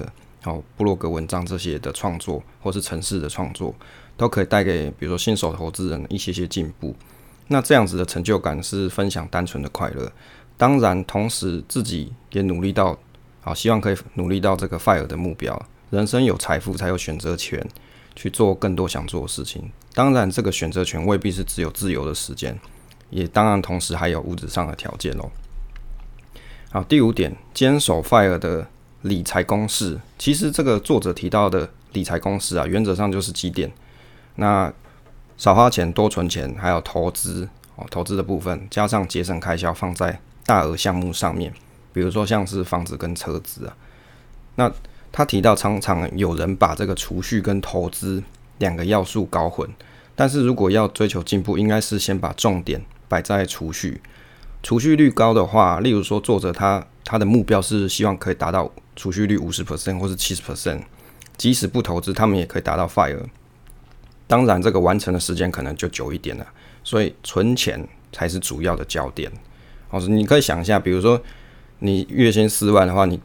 [0.45, 3.75] 哦，部落格文章这些的创作，或是城市的创作，
[4.17, 6.95] 都可以带给比如说新手投资人一些些进步。
[7.49, 10.13] 那这样子的成就感是分享单纯的快乐。
[10.57, 12.97] 当然，同时自己也努力到，
[13.41, 15.61] 好，希望可以努力到这个 FIRE 的目标。
[15.91, 17.67] 人生有财富，才有选择权。
[18.17, 22.59] 去做更多想做的事情，当然这个选择权未必是只有自由的时间，
[23.11, 25.31] 也当然同时还有物质上的条件哦。
[26.73, 28.67] 好，第五点，坚守 FIRE 的
[29.03, 30.01] 理财公式。
[30.19, 33.71] 其实这个作者提到的理财公式啊，原则上就是几点。
[34.35, 34.73] 那
[35.37, 41.55] 少花钱，多存钱，还有投资哦，投资的部分加上节省开销，放在大额项目上面，
[41.93, 43.77] 比如说像是房子跟车子啊，
[44.57, 44.73] 那。
[45.11, 48.23] 他提到，常常有人把这个储蓄跟投资
[48.59, 49.69] 两个要素搞混。
[50.15, 54.01] 但是如果要追求进步，应该是先把重点摆在储蓄。
[54.63, 60.81] 储蓄率高的话，例如说作者他他的目标是希望可以达到储蓄率五十 percent 或是七十 percent，
[61.37, 63.27] 即使不投资，他们也可以达到 FIRE。
[64.27, 66.47] 当然，这个完成的时间可能就久一点了。
[66.83, 69.31] 所以存钱才是主要的焦点。
[69.91, 71.21] 哦，你可以想一下，比如说
[71.79, 73.21] 你月薪四万的话，你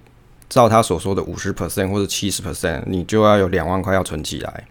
[0.54, 4.68] 照他所说的五十 percent 或者七十 percent，你就要有两万块要存起来，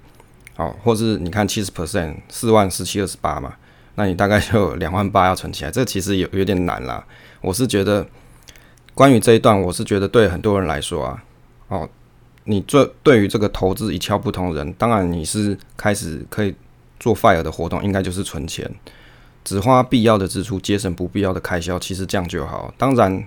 [0.54, 3.54] 好，或是你看七十 percent，四万四七二十八嘛，
[3.96, 7.04] 那你大概就 两万八要存起来，这其实有有点难啦。
[7.40, 8.06] 我是觉得，
[8.94, 11.24] 关于这一段，我是觉得对很多人来说啊，
[11.66, 11.88] 哦，
[12.44, 16.54] 你这对于这个投资一窍不通的人，当然你是开始可以
[17.00, 18.72] 做 FIRE 的活动，应该就是存钱，
[19.42, 22.72] 只花必要的支出，节省不必要的开销，其实这样就好。
[22.78, 23.26] 当然。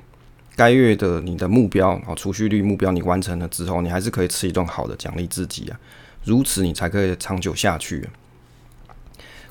[0.56, 5.80] 该月的你的目标啊，储蓄率目标你完成了之后，你还是可以吃一顿好的奖励自己啊，
[6.24, 8.08] 如此你才可以长久下去。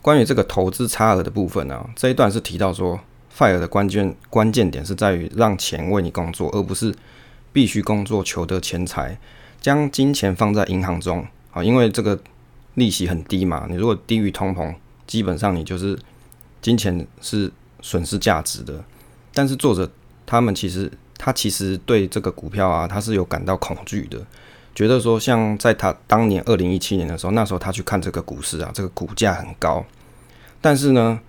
[0.00, 2.98] 关于这个投资差额的部分呢、啊，这一段是提到说
[3.36, 6.94] ，FIRE 的关键关键点是在于让钱为你工作，而不是
[7.52, 9.18] 必须工作求得钱财。
[9.60, 12.18] 将金钱放在银行中啊，因为这个
[12.74, 14.74] 利息很低嘛，你如果低于通膨，
[15.06, 15.98] 基本上你就是
[16.60, 18.84] 金钱是损失价值的。
[19.32, 19.90] 但是作者
[20.26, 24.18] 他们其实他其实对这个股票啊，他是有感到恐惧的，
[24.74, 29.84] 觉得说像在他当年二零一七年的时候，那时候他去看这个股市啊，这个股价很高，
[30.60, 31.20] 但是呢，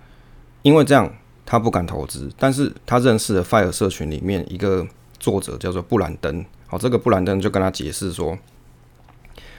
[0.62, 1.12] 因为这样
[1.44, 4.86] 他不敢投资，但是他认识了 FIRE 社群里面一个
[5.18, 8.38] 作者叫做布兰登，好，这个布兰登就跟他解释说。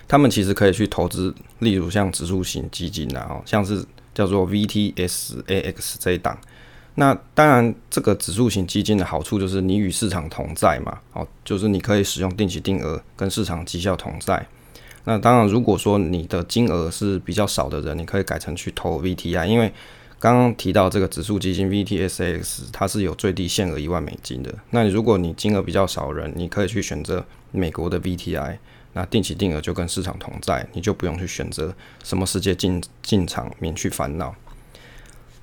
[0.10, 6.40] 他们其实可以去投资，例如像指数型基金啊，像是叫做 VTSAX 这一档。
[7.00, 14.44] 那当然，这个指数型基金的好处就是你与市场同在嘛，哦，就是你可以使用定期定额跟市场绩效同在。
[15.04, 19.72] 那当然，如果说你的金额是比较少的人，你可以改成去投 VTI，因为
[20.18, 24.52] 刚刚提到这个指数基金 VTSAX 它是有最低限额一万美金的。
[24.72, 28.58] 那你如果你金额比较少的人，你可以去选择美国的 VTI。
[28.94, 31.72] 那定期定额就跟市场同在，你就不用去选择
[32.04, 34.34] 什么时间进进场，免去烦恼。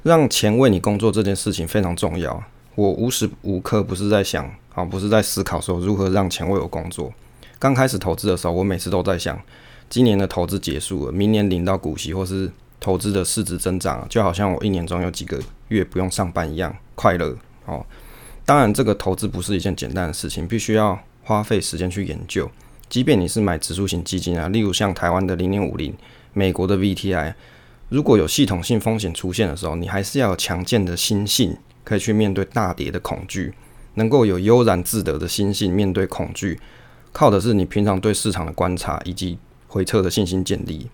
[0.04, 2.44] 让钱为你工作这件事情非常重要。
[2.74, 7.10] 我无时无刻不是在想啊，不是在思考说如何让钱为我工作。
[7.58, 9.40] 刚开始投资的时候，我每次都在想，
[9.88, 17.84] 今年的投资结束了，明年领到股息或是投资的市值增长，就好像我一年中有几个月不用上班一样快乐哦。
[18.44, 22.50] 当然，这个投资不是一件简单的事情，必须要花费时间去研究。
[22.90, 25.94] 即便你是买指数型基金啊，例如像台湾的零零五零、
[26.34, 27.32] 美国的 VTI，
[27.94, 33.54] 如果有系统性风险出现的时候，你还是要有强健的心性，可以去面对大跌的恐惧，
[33.94, 36.58] 能够有悠然自得的心性面对恐惧，
[37.12, 40.90] 靠的是你平常对市场的观察以及回撤的信心建立。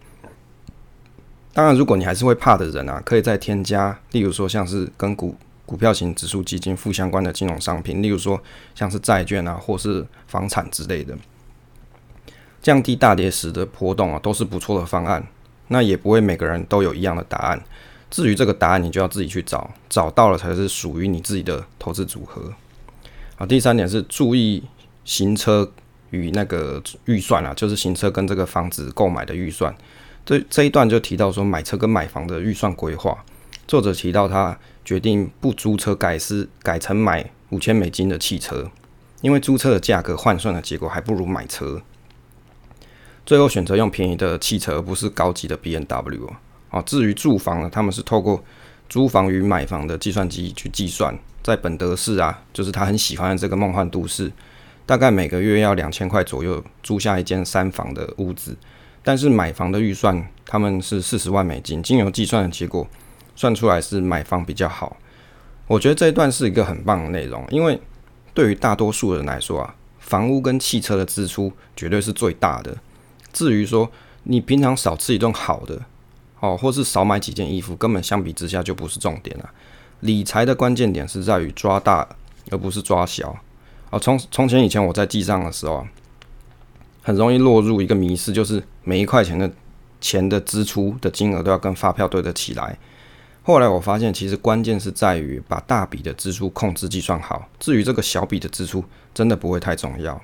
[1.54, 5.34] 当然，如果你还是会怕的人啊，可以再添加，例如说像是跟股
[5.64, 8.38] 股票型指数基金负相关的金融商品，例如说
[8.74, 11.16] 像是债券啊，或是房产之类的。
[12.60, 15.26] 降低大跌时的波动啊，都是不错的方案。
[15.72, 17.62] 那也不会每个人都有一样的答案。
[18.10, 22.52] 至于这个答案，你就要自己去找，找到了才是属于你自己的投资组合。
[23.36, 24.64] 好，第三点是注意
[25.04, 25.70] 行车
[26.10, 29.72] 与那个预算啊，就是行车跟这个房子购买的预算。
[30.26, 33.24] 这这一段就提到说买车跟买房的预算规划。
[33.68, 38.68] 作者提到他决定不租车改是改成买五千美金的汽车，
[39.20, 41.80] 因为租车的价格换算的结果还不如买车。
[43.24, 46.28] 最后选择用便宜的汽车，而不是高级的 BMW
[46.70, 46.82] 啊。
[46.82, 48.42] 至于住房呢，他们是透过
[48.88, 54.32] 租房与买房的计算机去计算，在本德市啊，就是他很喜欢的这个梦幻都市，
[54.84, 58.56] 大概每个月要两千块左右租下一间三房的屋子。
[59.02, 62.86] 但是买房的预算他们是四十万美金，经由计算的结果
[63.36, 64.96] 算出来是买房比较好。
[65.66, 67.80] 我觉得这一段是一个很棒的内容，因为
[68.34, 72.76] 对于大多数人来说啊，房屋跟汽车的支出绝对是最大的。
[73.32, 73.90] 至于说
[74.24, 75.80] 你平常少吃一顿好的，
[76.40, 79.50] 哦，或是少买几件衣服，根本相比之下就不是重点了。
[80.00, 82.08] 理财的关键点是在于抓大，
[82.50, 83.36] 而不是抓小。
[83.90, 85.86] 啊，从从前以前我在记账的时候，
[87.02, 89.50] 很容易落入一个迷思，就是每一块钱的
[90.00, 92.78] 钱的支出的金额都要跟发票对得起来。
[93.42, 100.20] 后来我发现，其实关键是在于把大笔的支出控制计算好，至于这个小笔的支出，真的不会太重要。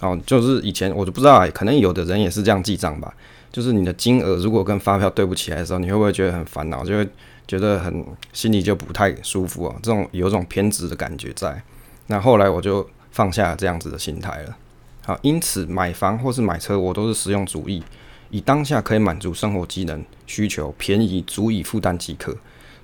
[0.00, 3.12] 哦，就是以前我就不知道，可能有的人也是这样记账吧。
[3.50, 6.84] 就是你的金额如果跟发票对不起来的时候，你会不会觉得很烦恼？
[6.84, 7.08] 就会
[7.46, 11.60] 觉得很心里就不太舒服啊，这种有种偏执的感觉在。
[12.08, 14.56] 那后来我就放下这样子的心态了。
[15.04, 17.82] 好，因此买房或是买车，我都是实用主义，
[18.30, 22.36] 以当下可以满足生活机能需求，便宜足以负担即可，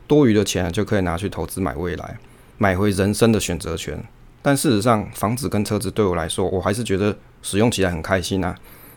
[0.06, 2.16] 多余的钱就可以拿去投资买未来，
[2.56, 4.02] 买回人生的选择权。
[4.46, 8.54] 但事实上，房子跟车子对我来说，我还是觉得使用起来很开心啊，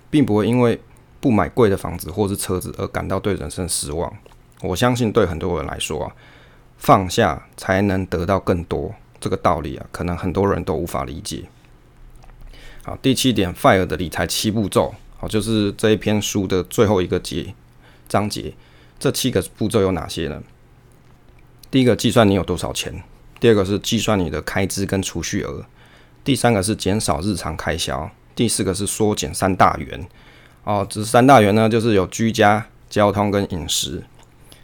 [0.10, 0.78] 并不会因为
[1.22, 4.14] 不买贵的房子或是车子而感到对人生失望。
[4.60, 6.12] 我相信对很多人来说啊，
[6.78, 11.46] 放下才能得到更多这个道理啊，可能很多人都无法理解。
[12.84, 17.56] 好，第七点，FIRE 的理财七步骤，好，就是这一篇书的最后一个节
[18.10, 18.54] 章节。
[19.00, 20.44] 这七个步骤有哪些呢？
[21.72, 23.02] 第一个，计算你有多少钱。
[23.40, 25.66] 第二个是计算你的开支跟储蓄额，
[26.24, 30.08] 第三个是减少日常开销，第四个是缩减三大元。
[30.64, 34.04] 哦，这三大元呢，就是有居家、交通跟饮食。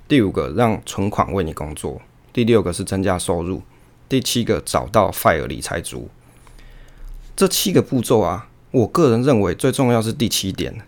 [0.08, 2.02] 第五个让存款为你工作，
[2.34, 3.62] 第六个是增加收入，
[4.10, 6.10] 第七个找到 FIRE 理财族。
[7.36, 10.82] 这七个步骤啊，我个人认为最重要是第七点，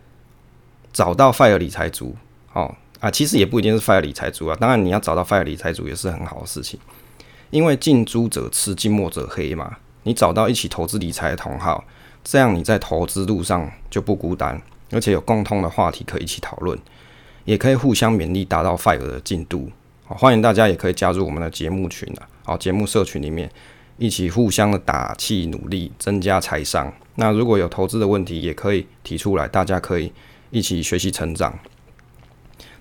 [0.92, 2.16] 找到 FIRE 理财族。
[2.54, 6.80] 哦啊，其实也不一定是 FIRE 理财族啊，当然你要找到 FIRE 理财族也是很好的事情。
[7.50, 9.78] 因为近朱者赤，近墨者黑嘛。
[10.04, 11.84] 你找到一起投资理财的同好，
[12.24, 16.78] 这样你在投资路上就不孤单，而且有共同的话题可以一起讨论。
[17.46, 19.70] 也可以互相勉励，达到 FIRE 的进度。
[20.06, 23.50] 好，欢迎大家也可以加入我们的节目群啊，好，节目社群里面
[23.98, 26.92] 一起互相的打气努力，增加财商。
[27.16, 30.12] 那如果有投资的问题，也可以提出来，大家可以
[30.52, 31.58] 一起学习成长。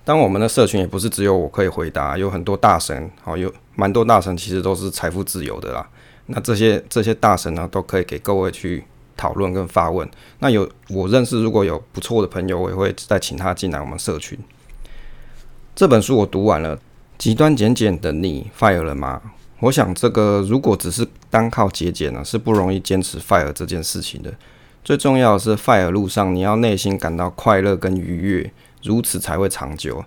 [0.05, 5.85] 当我们的社群也不是只有我可以回答，有很多大神，好，有蛮多大神其实都是财富自由的啦。
[6.27, 8.85] 那这些这些大神呢，都可以给各位去
[9.17, 10.09] 讨论跟发问。
[10.39, 14.37] 那有我认识如果有不错的朋友，我也会再请他进来我们社群。
[15.75, 16.79] 这本书我读完了。
[17.17, 19.21] 极端节俭的你 fire 了吗？
[19.61, 24.33] 我想这个如果只是单靠节俭呢，是不容易坚持 fire 这件事情的。
[24.83, 28.51] 最重要的是 fire 路上，你要内心感到快乐跟愉悦，
[28.85, 30.05] 如此才会长久。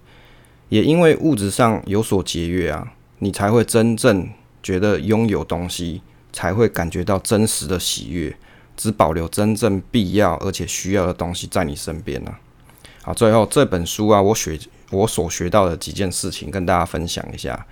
[0.70, 4.28] 也因为物质上有所节约啊，你才会真正
[4.62, 6.00] 觉得拥有东西，
[6.32, 8.34] 才会感觉到真实的喜悦，
[8.76, 12.34] 只保留真正必要而且需要的东西在你身边呢。
[13.02, 14.58] 好，最后这本书啊，我学。
[14.90, 17.66] 我所学到的几件事情跟大家分享一下。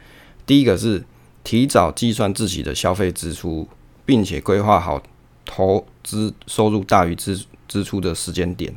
[0.44, 1.02] 第一个是
[1.42, 3.66] 提早计算自己的消费支出，
[4.04, 5.02] 并且规划好
[5.46, 8.70] 投资收入大于支支出的时间点。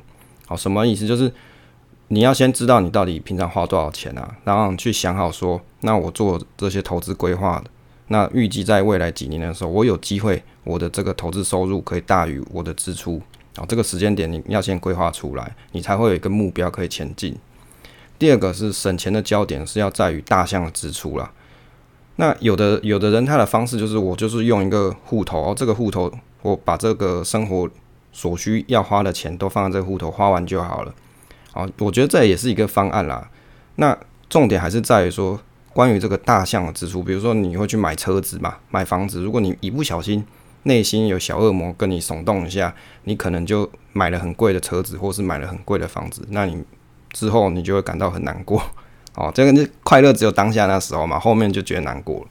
[0.47, 1.05] 好，什么意思？
[1.05, 1.29] 就是
[2.11, 7.69] 你要先知道你到底平常花多少钱啊，然后去想好说，那我做这些投资规划的，
[8.07, 13.21] 那预计在未来几年的时候，我有机会我的这个投资收入可以大于我的支出。
[13.55, 17.35] 然后，这个时间点你要先规划出来，你才会有一个目标可以前进。
[18.17, 21.31] 第二个是省钱的焦点是要在于大项的支出啦。
[22.15, 27.69] 那有的有的人他的方式就是我就是用一个户头，这个户头我把这个生活
[28.11, 30.93] 所需要花的钱都放在这个户头，花完就好了。
[31.59, 33.29] 好，我觉得这也是一个方案啦。
[33.75, 33.97] 那
[34.29, 35.39] 重点还是在于说，
[35.73, 40.25] 关于这个大项的支出，比如说你会去买车子嘛，买房子，如果你一不小心
[40.63, 46.63] 内心有小恶魔跟你耸动一下，你可能就买了很贵的车子，或是买了很贵的房子，那你。
[47.11, 48.61] 之后你就会感到很难过，
[49.15, 52.27] 哦，这个是快乐只有当下那时候嘛，后面就觉得难过了。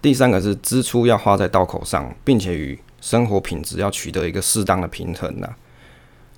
[0.00, 5.52] 第三个是支出要花在刀口上，并且与生活品质要取得一个适当的平衡呐。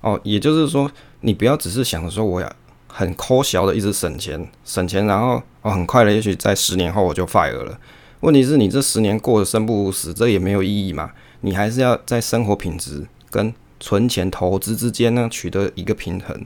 [0.01, 0.91] 哦，也就是说，
[1.25, 2.55] 你不要只是想着说我要
[2.87, 7.79] 很抠小的一直省钱，省钱，然后哦很快的，也许在十年后我就 fire 了。
[8.19, 11.11] 问题是你这十年过得生不如死，这也没有意义嘛。
[11.41, 16.45] 你还是要在生活品质跟存钱投资之间呢取得一个平衡。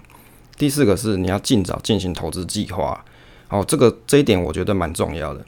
[0.58, 3.04] 第四个是你要尽早进行投资计划，
[3.50, 5.44] 哦，这个这一点我觉得蛮重要的，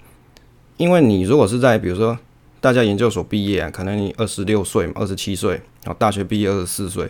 [0.78, 2.18] 因为你如果是在比如说
[2.60, 7.10] 大家研究所毕业啊，可能你二十六岁、二十七岁，然后大学毕业二十四岁，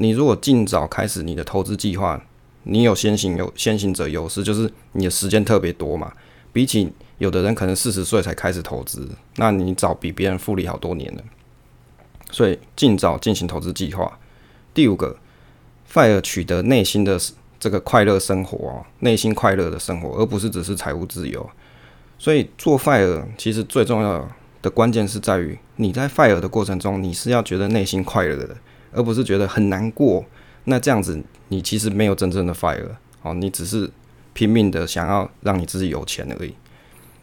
[0.00, 2.20] 你如果尽早开始你的投资计划，
[2.62, 6.10] 你有先行有先行者优势，就是你的时间特别多嘛，
[6.54, 11.22] 比起有的人可能四十岁才开始投资，那你早比别人复利好多年了，
[12.30, 14.18] 所以尽早进行投资计划。
[14.74, 15.16] 第五个。
[15.92, 17.20] FIRE 取得内心的
[17.58, 21.50] 这个快乐生活哦，内心快乐的生活，而不是只是财务自由。
[22.16, 24.28] 所以做 FIRE 其实最重要
[24.62, 28.56] 的关键是在于你在 FIRE 的过程中，你是要觉得内心快乐的，
[28.92, 30.24] 而不是觉得很难过。
[30.64, 32.88] 那这样子，你其实没有真正的 FIRE
[33.22, 33.90] 哦，你只是
[34.32, 36.54] 拼命的想要让你自己有钱而已。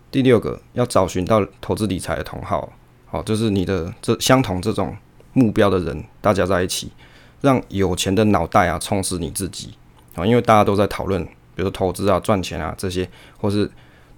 [0.09, 2.73] 第六个，要找寻到投资理财的同好，
[3.05, 4.95] 好，就是你的这相同这种
[5.33, 6.91] 目标的人，大家在一起。
[7.39, 9.69] 让有钱的脑袋啊充实你自己
[10.15, 13.07] 啊，因为大家都在讨论，比如说投资啊、赚钱啊这些，
[13.39, 13.69] 或是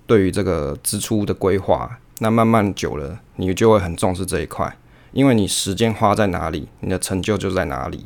[0.07, 4.73] 对于这个支出的规划，那慢慢久了，你就会很重视这一块，
[5.11, 8.05] 因为你时间花在哪里，你的成就就在哪里。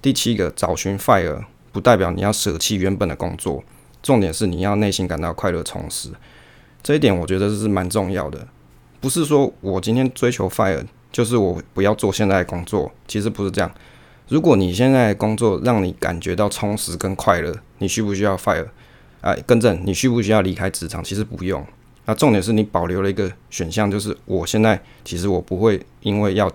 [0.00, 3.64] 第七个，找寻 FIRE 不代表你要舍弃原本的工作，
[4.02, 6.10] 重点是你要内心感到快乐充实，
[6.82, 8.46] 这一点我觉得是蛮重要的。
[9.00, 13.70] 不是说我今天追求 FIRE，就是我不要做现在的工作，其实不是这样。
[14.28, 18.66] 如果你现在工作让你感觉到充实跟快乐，你需不需要 fire？
[19.20, 21.02] 哎，更正，你需不需要离开职场？
[21.02, 21.66] 其实不用。
[22.08, 26.50] 那重点是你保留了一个选项，就是我现在其实我不会因为要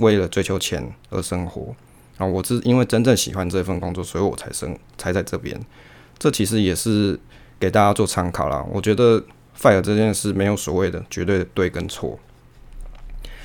[0.00, 1.74] 为了追求钱而生活
[2.18, 5.58] 啊，我是因为真正喜欢这份工作，所以我才生才在这边。
[6.18, 7.18] 这其实也是
[7.58, 8.62] 给大家做参考啦。
[8.70, 9.18] 我觉得
[9.58, 12.18] fire 这件事没有所谓的绝对的对跟错。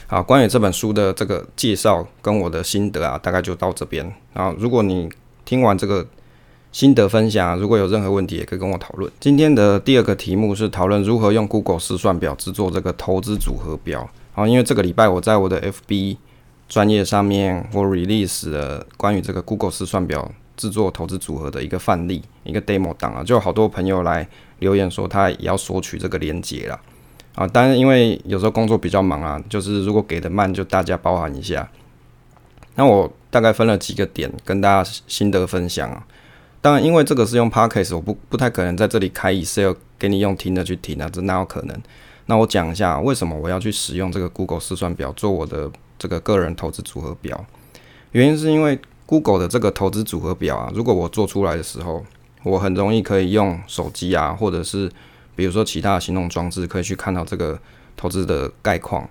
[0.07, 4.13] 好，关于这本书的这个介绍跟我的心得啊，大概就到这边。
[4.33, 5.09] 然后，如果你
[5.45, 6.05] 听完这个
[6.77, 9.11] 心得分享，如果有任何问题，也可以跟我讨论。
[9.19, 14.07] 今天的第二个题目是讨论如何用 Google 试算表制作这个投资组合表。
[14.31, 16.17] 好，因为这个礼拜我在我的 FB
[16.69, 26.79] 专业上面，我 release 了关于这个 Google 试算表制作投资组合的一个范例，一个 demo 档啊，就好多朋友来留言说他也要索取这个链接了。
[27.33, 31.67] 啊，当然，因为有时候工作比较忙啊，就是如果给的慢，就大家包涵一下。
[32.75, 36.05] 那我大概分了几个点跟大家心得分享啊。
[36.61, 41.81] 当然，因为这个是用 Podcast，我不不太可能在这里开 Excel 给你用听的去听啊，这哪有可能？
[42.25, 47.45] 那我讲一下为什么我要去使用这个 Google 试算表做我的这个个人投资组合表。
[48.11, 52.03] 原因是因为 Google 的这个投资组合表啊，如果我做出来的时候，
[52.43, 54.91] 我很容易可以用手机啊，或者是
[55.35, 57.57] 比如说其他的行动装置，可以去看到这个
[57.95, 59.07] 投资的概况。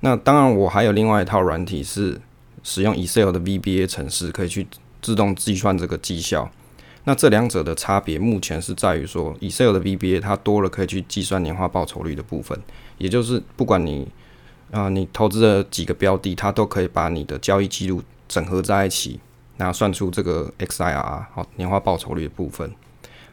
[0.00, 2.20] 那当然，我还有另外一套软体是
[2.62, 4.68] 使用 Excel 的 VBA 程式，可以去
[5.02, 6.48] 自动计算这个绩效。
[7.04, 12.60] 那这两者的差别，目前是在于说，Excel 的 VBA 它多了可以去计算年化报酬率的部分，
[12.98, 14.06] 也就是不管你
[14.70, 19.18] 啊、你投资的几个标的，它都可以把你的交易记录整合在一起，
[19.56, 22.70] 然后算出这个 XIR 好年化报酬率的部分。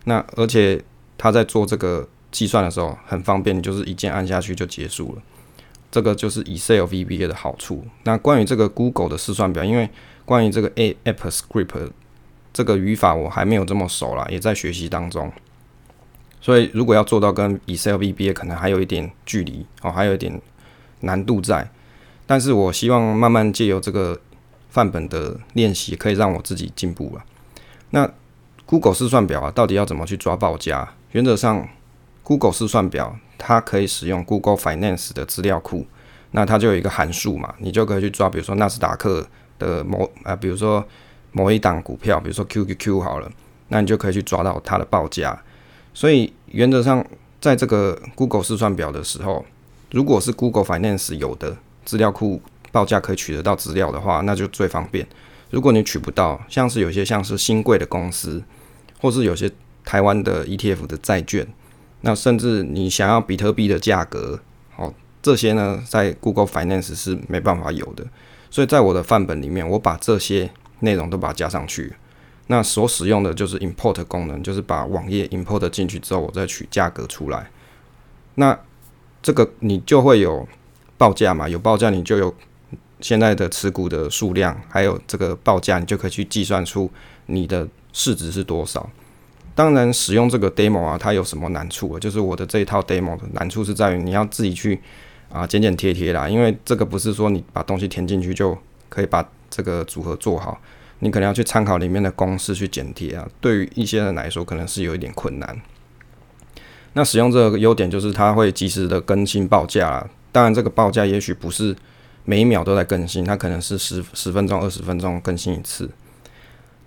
[0.05, 0.82] 那而且
[1.18, 5.22] 它在做这个计算的时候很方便，就是一键按下去就结束了。
[5.91, 7.86] 这个就是 Excel VBA 的好处。
[8.03, 9.89] 那关于这个 Google 的试算表，因为
[10.26, 11.91] 关于这个 AppleScript。
[12.58, 15.32] 这个语法我还没有这么熟啦，也在学习当中，
[16.41, 20.41] 所以如果要做到跟 Excel VBA 可能还有一点距离哦，还有一点
[21.01, 21.70] 难度在。
[22.26, 24.20] 但是我希望慢慢借由这个
[24.72, 27.24] 范本的练习，可以让我自己进步了。
[27.91, 28.10] 那
[28.66, 30.95] Google 试算表啊，到底要怎么去抓报价？
[31.12, 31.70] 原则上
[32.24, 35.86] ，Google 试算表它可以使用 Google Finance 的资料库，
[36.32, 39.28] 那它就有一个函数嘛，你就可以去抓，比如说纳斯达克
[39.60, 40.84] 的某啊、比如说。
[41.38, 43.32] 某一档股票，比如说 QQQ 好了，
[43.68, 45.40] 那你就可以去抓到它的报价。
[45.94, 47.06] 所以原则上，
[47.40, 49.46] 在这个 Google 试算表的时候，
[49.92, 55.08] 如果是 Google Finance 有的资料库报价可以取得到资料的话，那就最方便。
[55.52, 58.44] 如果你取不到，像是有些像是新贵的公司，
[59.00, 59.52] 或是有些
[59.86, 61.48] 台湾的 ETF 的债券，
[62.02, 64.40] 那甚至你想要比特币的价格，
[64.76, 68.04] 哦，这些呢，在 Google Finance 是没办法有的。
[68.50, 70.50] 所以在我的范本里面，我把这些。
[70.80, 71.91] 内容都把它加上去，
[72.47, 77.49] 那所使用的就是 import 功能，就是把网页 import 进去之后，我再取价格出来。
[78.36, 78.57] 那
[79.21, 80.47] 这个你就会有
[80.97, 81.49] 报价嘛？
[81.49, 82.34] 有报价，你就有
[83.01, 86.89] 现在的持股的数量，还有这个报价，你就可以去计算出
[87.25, 88.89] 你的市值是多少。
[89.55, 91.99] 当然，使用这个 demo 啊，它有什么难处啊？
[91.99, 94.80] 就是我的这一套 demo 的难处是在于你要自己去
[95.30, 98.57] 啊剪剪贴贴啦，因为这个不是说你把东西填进去就
[98.88, 99.28] 可以把。
[99.50, 100.60] 这个组合做好，
[101.00, 103.28] 你可能要去参考里面的公式去剪贴啊。
[103.39, 105.62] 对于一些人来说，可能是有一点困难。
[106.93, 110.10] 那使用这个优点就是它会及时的更新报价啦。
[110.32, 111.76] 当然，这个报价也许不是
[112.26, 115.89] 每一秒都在更新，它可能是十十分钟、二十分钟更新一次。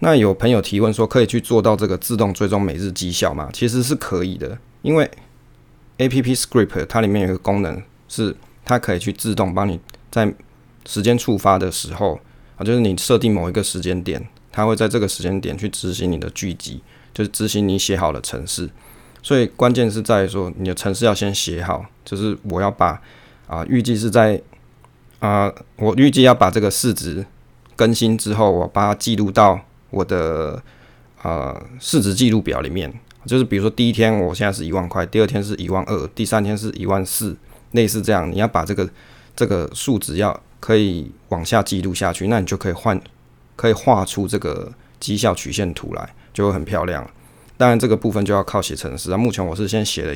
[0.01, 3.49] 那有朋友提问说，可以去做到这个自动追踪每日绩效吗？
[3.53, 5.09] 其实是可以的，因为
[5.99, 8.35] AppScript 它里面有一个功能是
[8.65, 9.79] 它可以去自动帮你
[10.11, 10.35] 在
[10.87, 12.19] 时间触发的时候。
[12.65, 16.83] 就是你设定某一个时间点，它会在这个时间点去执行你的聚集，
[17.13, 18.69] 就是执行你写好的程式。
[19.23, 21.85] 所以关键是在于说，你的程式要先写好。
[22.05, 23.01] 就是我要把
[23.47, 24.41] 啊，预计是在
[25.19, 27.25] 啊，我预计要把这个市值
[27.77, 30.63] 更新之后，我把它记录到我的
[31.21, 32.93] 啊市值记录表里面。
[33.27, 37.37] 就是比如说第一天我现在是一万块，第二天是一万二，第三天是一万四，
[37.73, 38.33] 类似这样。
[38.33, 38.89] 你要把这个
[39.35, 40.41] 这个数值要。
[40.61, 43.01] 可以往下记录下去，那你就可以换，
[43.57, 44.71] 可以画出这个
[45.01, 47.11] 绩效曲线图来，就会很漂亮。
[47.57, 49.17] 当然，这个部分就要靠写程式啊。
[49.17, 50.15] 目前我是先写了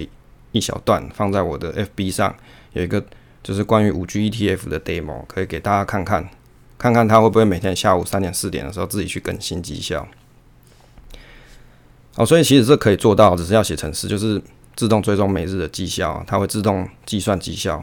[0.52, 2.36] 一小段，放在我的 FB 上，
[2.74, 3.02] 有一个
[3.42, 6.28] 就是关于五 G ETF 的 demo，可以给大家看看，
[6.76, 10.06] 看看它会不会每天下午三点四点的时候自己去更新绩效。
[12.16, 14.42] 哦，所以其实这可以做到，只是要写程式，就是
[14.76, 17.82] 自动追踪每日的绩效，它会自动计算绩效。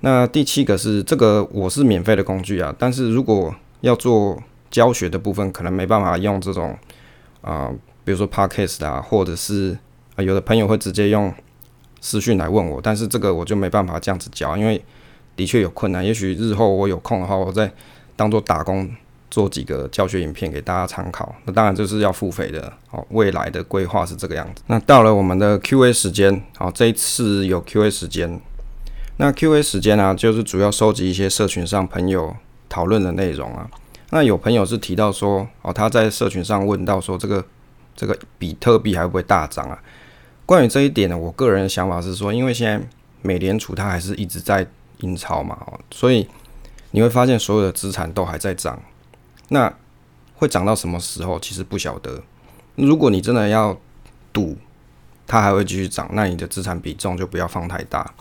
[0.00, 4.40] 那第七个是这个，我是免费的工具啊，但是如果要做
[4.70, 6.78] 教学的部分，可能没办法用这种
[7.40, 7.68] 啊、
[8.04, 9.76] 比如说 Podcast 啊，或者是
[10.14, 11.32] 啊、有的朋友会直接用
[12.00, 14.80] 私讯来问我，但是这个我就没办法这样子教，因为
[15.34, 16.04] 的确有困难。
[16.04, 17.68] 也许日后我有空的话，我再
[18.14, 18.88] 当做打工
[19.30, 21.34] 做几个教学影片给大家参考。
[21.44, 23.04] 那当然就是要付费的哦。
[23.10, 24.62] 未来的规划是这个样子。
[24.68, 28.40] 那到了我们的 Q&A 时间，好，这一次有 Q&A 时间。
[29.18, 32.36] 那 Q&A 时间呢、啊，就是主要收集一些社群上朋友
[32.68, 33.68] 讨论的内容啊。
[34.10, 37.44] 那有朋友是提到说，哦，他在社群上问到说，这个
[37.96, 39.76] 这个比特币还会不会大涨啊？
[40.46, 42.86] 关于这一点呢，我个人的想法是说，因为现在
[43.20, 44.64] 美联储它还是一直在
[45.00, 46.28] 印钞嘛，哦，所以
[46.92, 48.80] 你会发现所有的资产都还在涨。
[49.48, 49.74] 那
[50.36, 51.40] 会涨到什么时候？
[51.40, 52.22] 其实不晓得。
[52.76, 53.76] 如果你真的要
[54.32, 54.56] 赌
[55.26, 58.14] 它还会继续涨，那你的资产比重就不要放太大。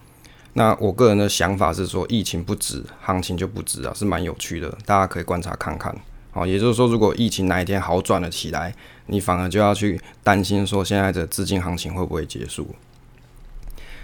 [0.54, 5.96] 那我个人的想法是说，疫情不止，行情就不止啊，是蛮有趣的，大家可以观察看看。
[6.32, 8.74] 好，也就是说，如果疫情哪一天好转了起来，
[9.08, 12.76] 你反而就要去担心说现在的资金行情会不会结束。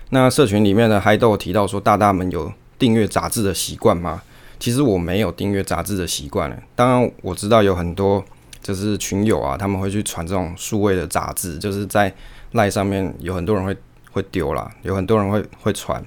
[0.10, 4.22] 那社群里面的嗨豆提到说，大大们有订阅杂志的习惯吗？
[4.60, 6.58] 其实我没有订阅杂志的习惯了。
[6.76, 8.24] 当然我知道有很多
[8.62, 12.14] 就是群友啊，他们会去传这种数位的杂志，就是在
[12.52, 13.76] 赖上面有很多人会
[14.12, 16.04] 会丢啦，有很多人会会传。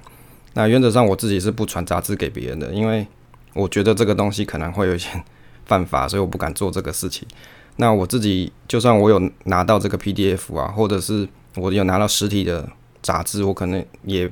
[0.57, 3.05] 那原则上我自己是不传杂志给别人的，因为
[3.53, 5.07] 我觉得这个东西可能会有一些
[5.67, 7.27] 犯法，所以我不敢做这个事情。
[7.75, 12.67] 那我自己就算我有拿到这个 PDF 啊，或者是我有拿到实体的
[13.03, 14.27] 杂志，我可能也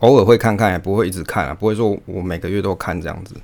[0.00, 3.34] 偶尔会看看，也不会一直看啊，不会说我每个月都看这样子。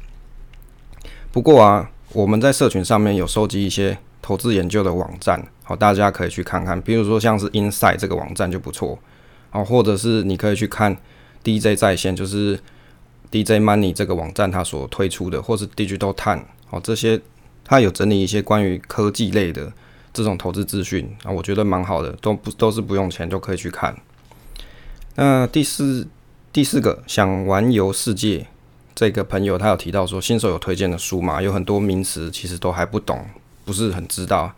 [1.32, 6.78] 不过啊，我们在社群上面有收集一些投资研究的网站，好，大家可以去看看。
[6.82, 8.98] 比如说像是 Inside 这个网站就不错，
[9.52, 10.94] 哦，或者是你可以去看。
[11.42, 12.58] DJ 在线就是
[13.30, 17.20] DJ Money 这个网站，它所推出的，或是 Digital Time 哦，这些
[17.64, 19.72] 它有整理一些关于科技类的
[20.12, 23.96] 这种投资资讯啊，我觉得蛮好的，都不都是不用钱就可以去看。
[25.14, 26.06] 那第四
[26.52, 28.46] 第四个想玩游世界
[28.94, 31.40] 这个朋友，他有提到说，新手有推荐的书吗？
[31.40, 33.24] 有很多名词其实都还不懂，
[33.64, 34.52] 不是很知道。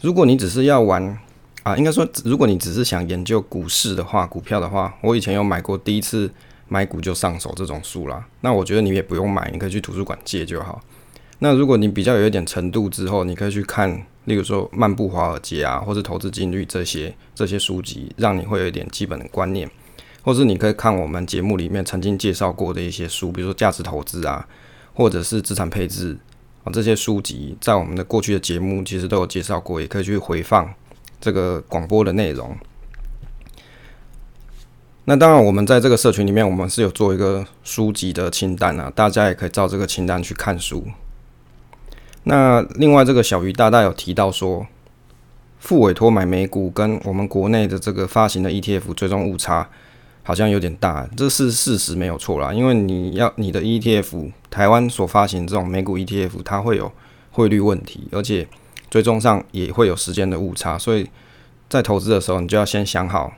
[0.00, 1.18] 如果你只是要玩。
[1.66, 6.30] 啊，应该说，如果你只是想研究股市的话，股票的话，我以前有买过，第一次
[6.68, 8.24] 买股就上手这种书啦。
[8.42, 10.80] 那我觉得你也不用买，你可以去图书馆借就好。
[11.40, 19.68] 那如果你比较有一点程度之后，你可以去看，例如说《漫步华尔街》啊，或是《投资金律》这些这些书籍，让你会有一点基本的观念。
[20.22, 24.46] 或是你可以看我们节目里面曾经介绍过的一些书，比如说价值投资啊，
[24.94, 26.16] 或者是资产配置
[26.62, 30.72] 啊，这些书籍在我们的过去的节目其实都有介绍过，也可以去回放。
[31.20, 32.56] 这个广播的内容，
[35.06, 40.84] 那当然，我们在这个社群里面，我们是有做一个书籍的清单啊，大家也可以照这个清单去看书。
[42.24, 44.66] 那另外，这个小鱼大大有提到说，
[45.58, 49.68] 复委托买美股跟我们国内的这个发行的 ETF 最终误差
[50.22, 56.92] 好像有点大，这是事实没有错啦，因为你要你的 ETF 台湾所发行这种美股 ETF，它会有
[57.30, 58.46] 汇率问题，而且。
[58.96, 61.06] 最终上也会有时间的误差，所以
[61.68, 63.30] 在投资的时候，你就要先想好，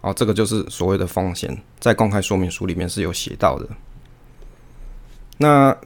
[0.00, 3.68] 哦，这个就是所谓的风险，在公开说明书里面是有写到的。
[5.38, 5.76] 那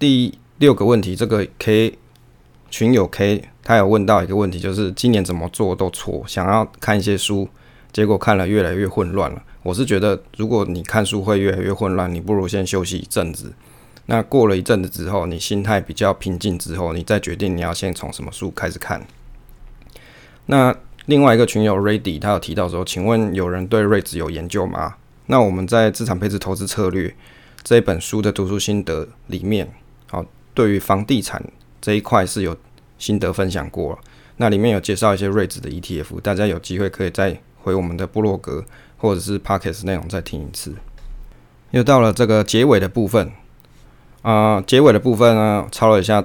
[0.00, 1.96] 第六个问题，这个 K
[2.72, 7.48] 群友 K 他有问到一个问题，就是今年怎么做都错，想要看一些书，
[7.92, 9.40] 结果看了越来越混乱了。
[9.62, 13.52] 我是觉得，如果你看书会越来越混乱，你不如先休息一阵子。
[14.10, 19.06] 那过了一阵子之后，你心态比较平静之后，你再决定你要先从什么书开始看。
[20.46, 24.96] 那另外一个群友 Ready 他有提到说，请问有人对 REITs 有研究吗？
[25.26, 27.14] 那我们在资产配置投资策略
[27.62, 29.72] 这一本书的读书心得里面，
[30.08, 31.40] 好，对于房地产
[31.80, 32.56] 这一块是有
[32.98, 33.98] 心得分享过了。
[34.38, 38.64] 那里面有介绍一些 REITs 的 ETF，大家有机会可以再回我们的部落格
[38.96, 40.74] 或者是 Podcast 内容再听一次。
[41.70, 43.30] 又到了这个结尾的部分。
[44.22, 46.24] 啊、结尾的部分呢，抄了一下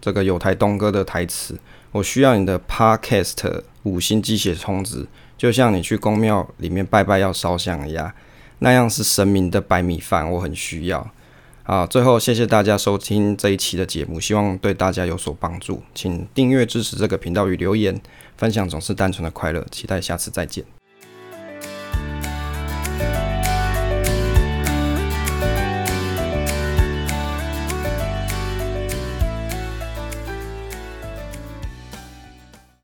[0.00, 1.58] 这个有台东哥的台词。
[1.92, 5.06] 我需要你的 Podcast 五星鸡血充值，
[5.36, 8.12] 就像你去宫庙里面拜拜要烧香一样，
[8.60, 11.10] 那样是神明的白米饭，我很需要。
[11.64, 18.00] 啊，最后谢谢大家收听这一期的节目，希望对大家有所帮助，请订阅支持这个频道与留言
[18.36, 19.64] 分享，总是单纯的快乐。
[19.70, 20.81] 期待下次再见。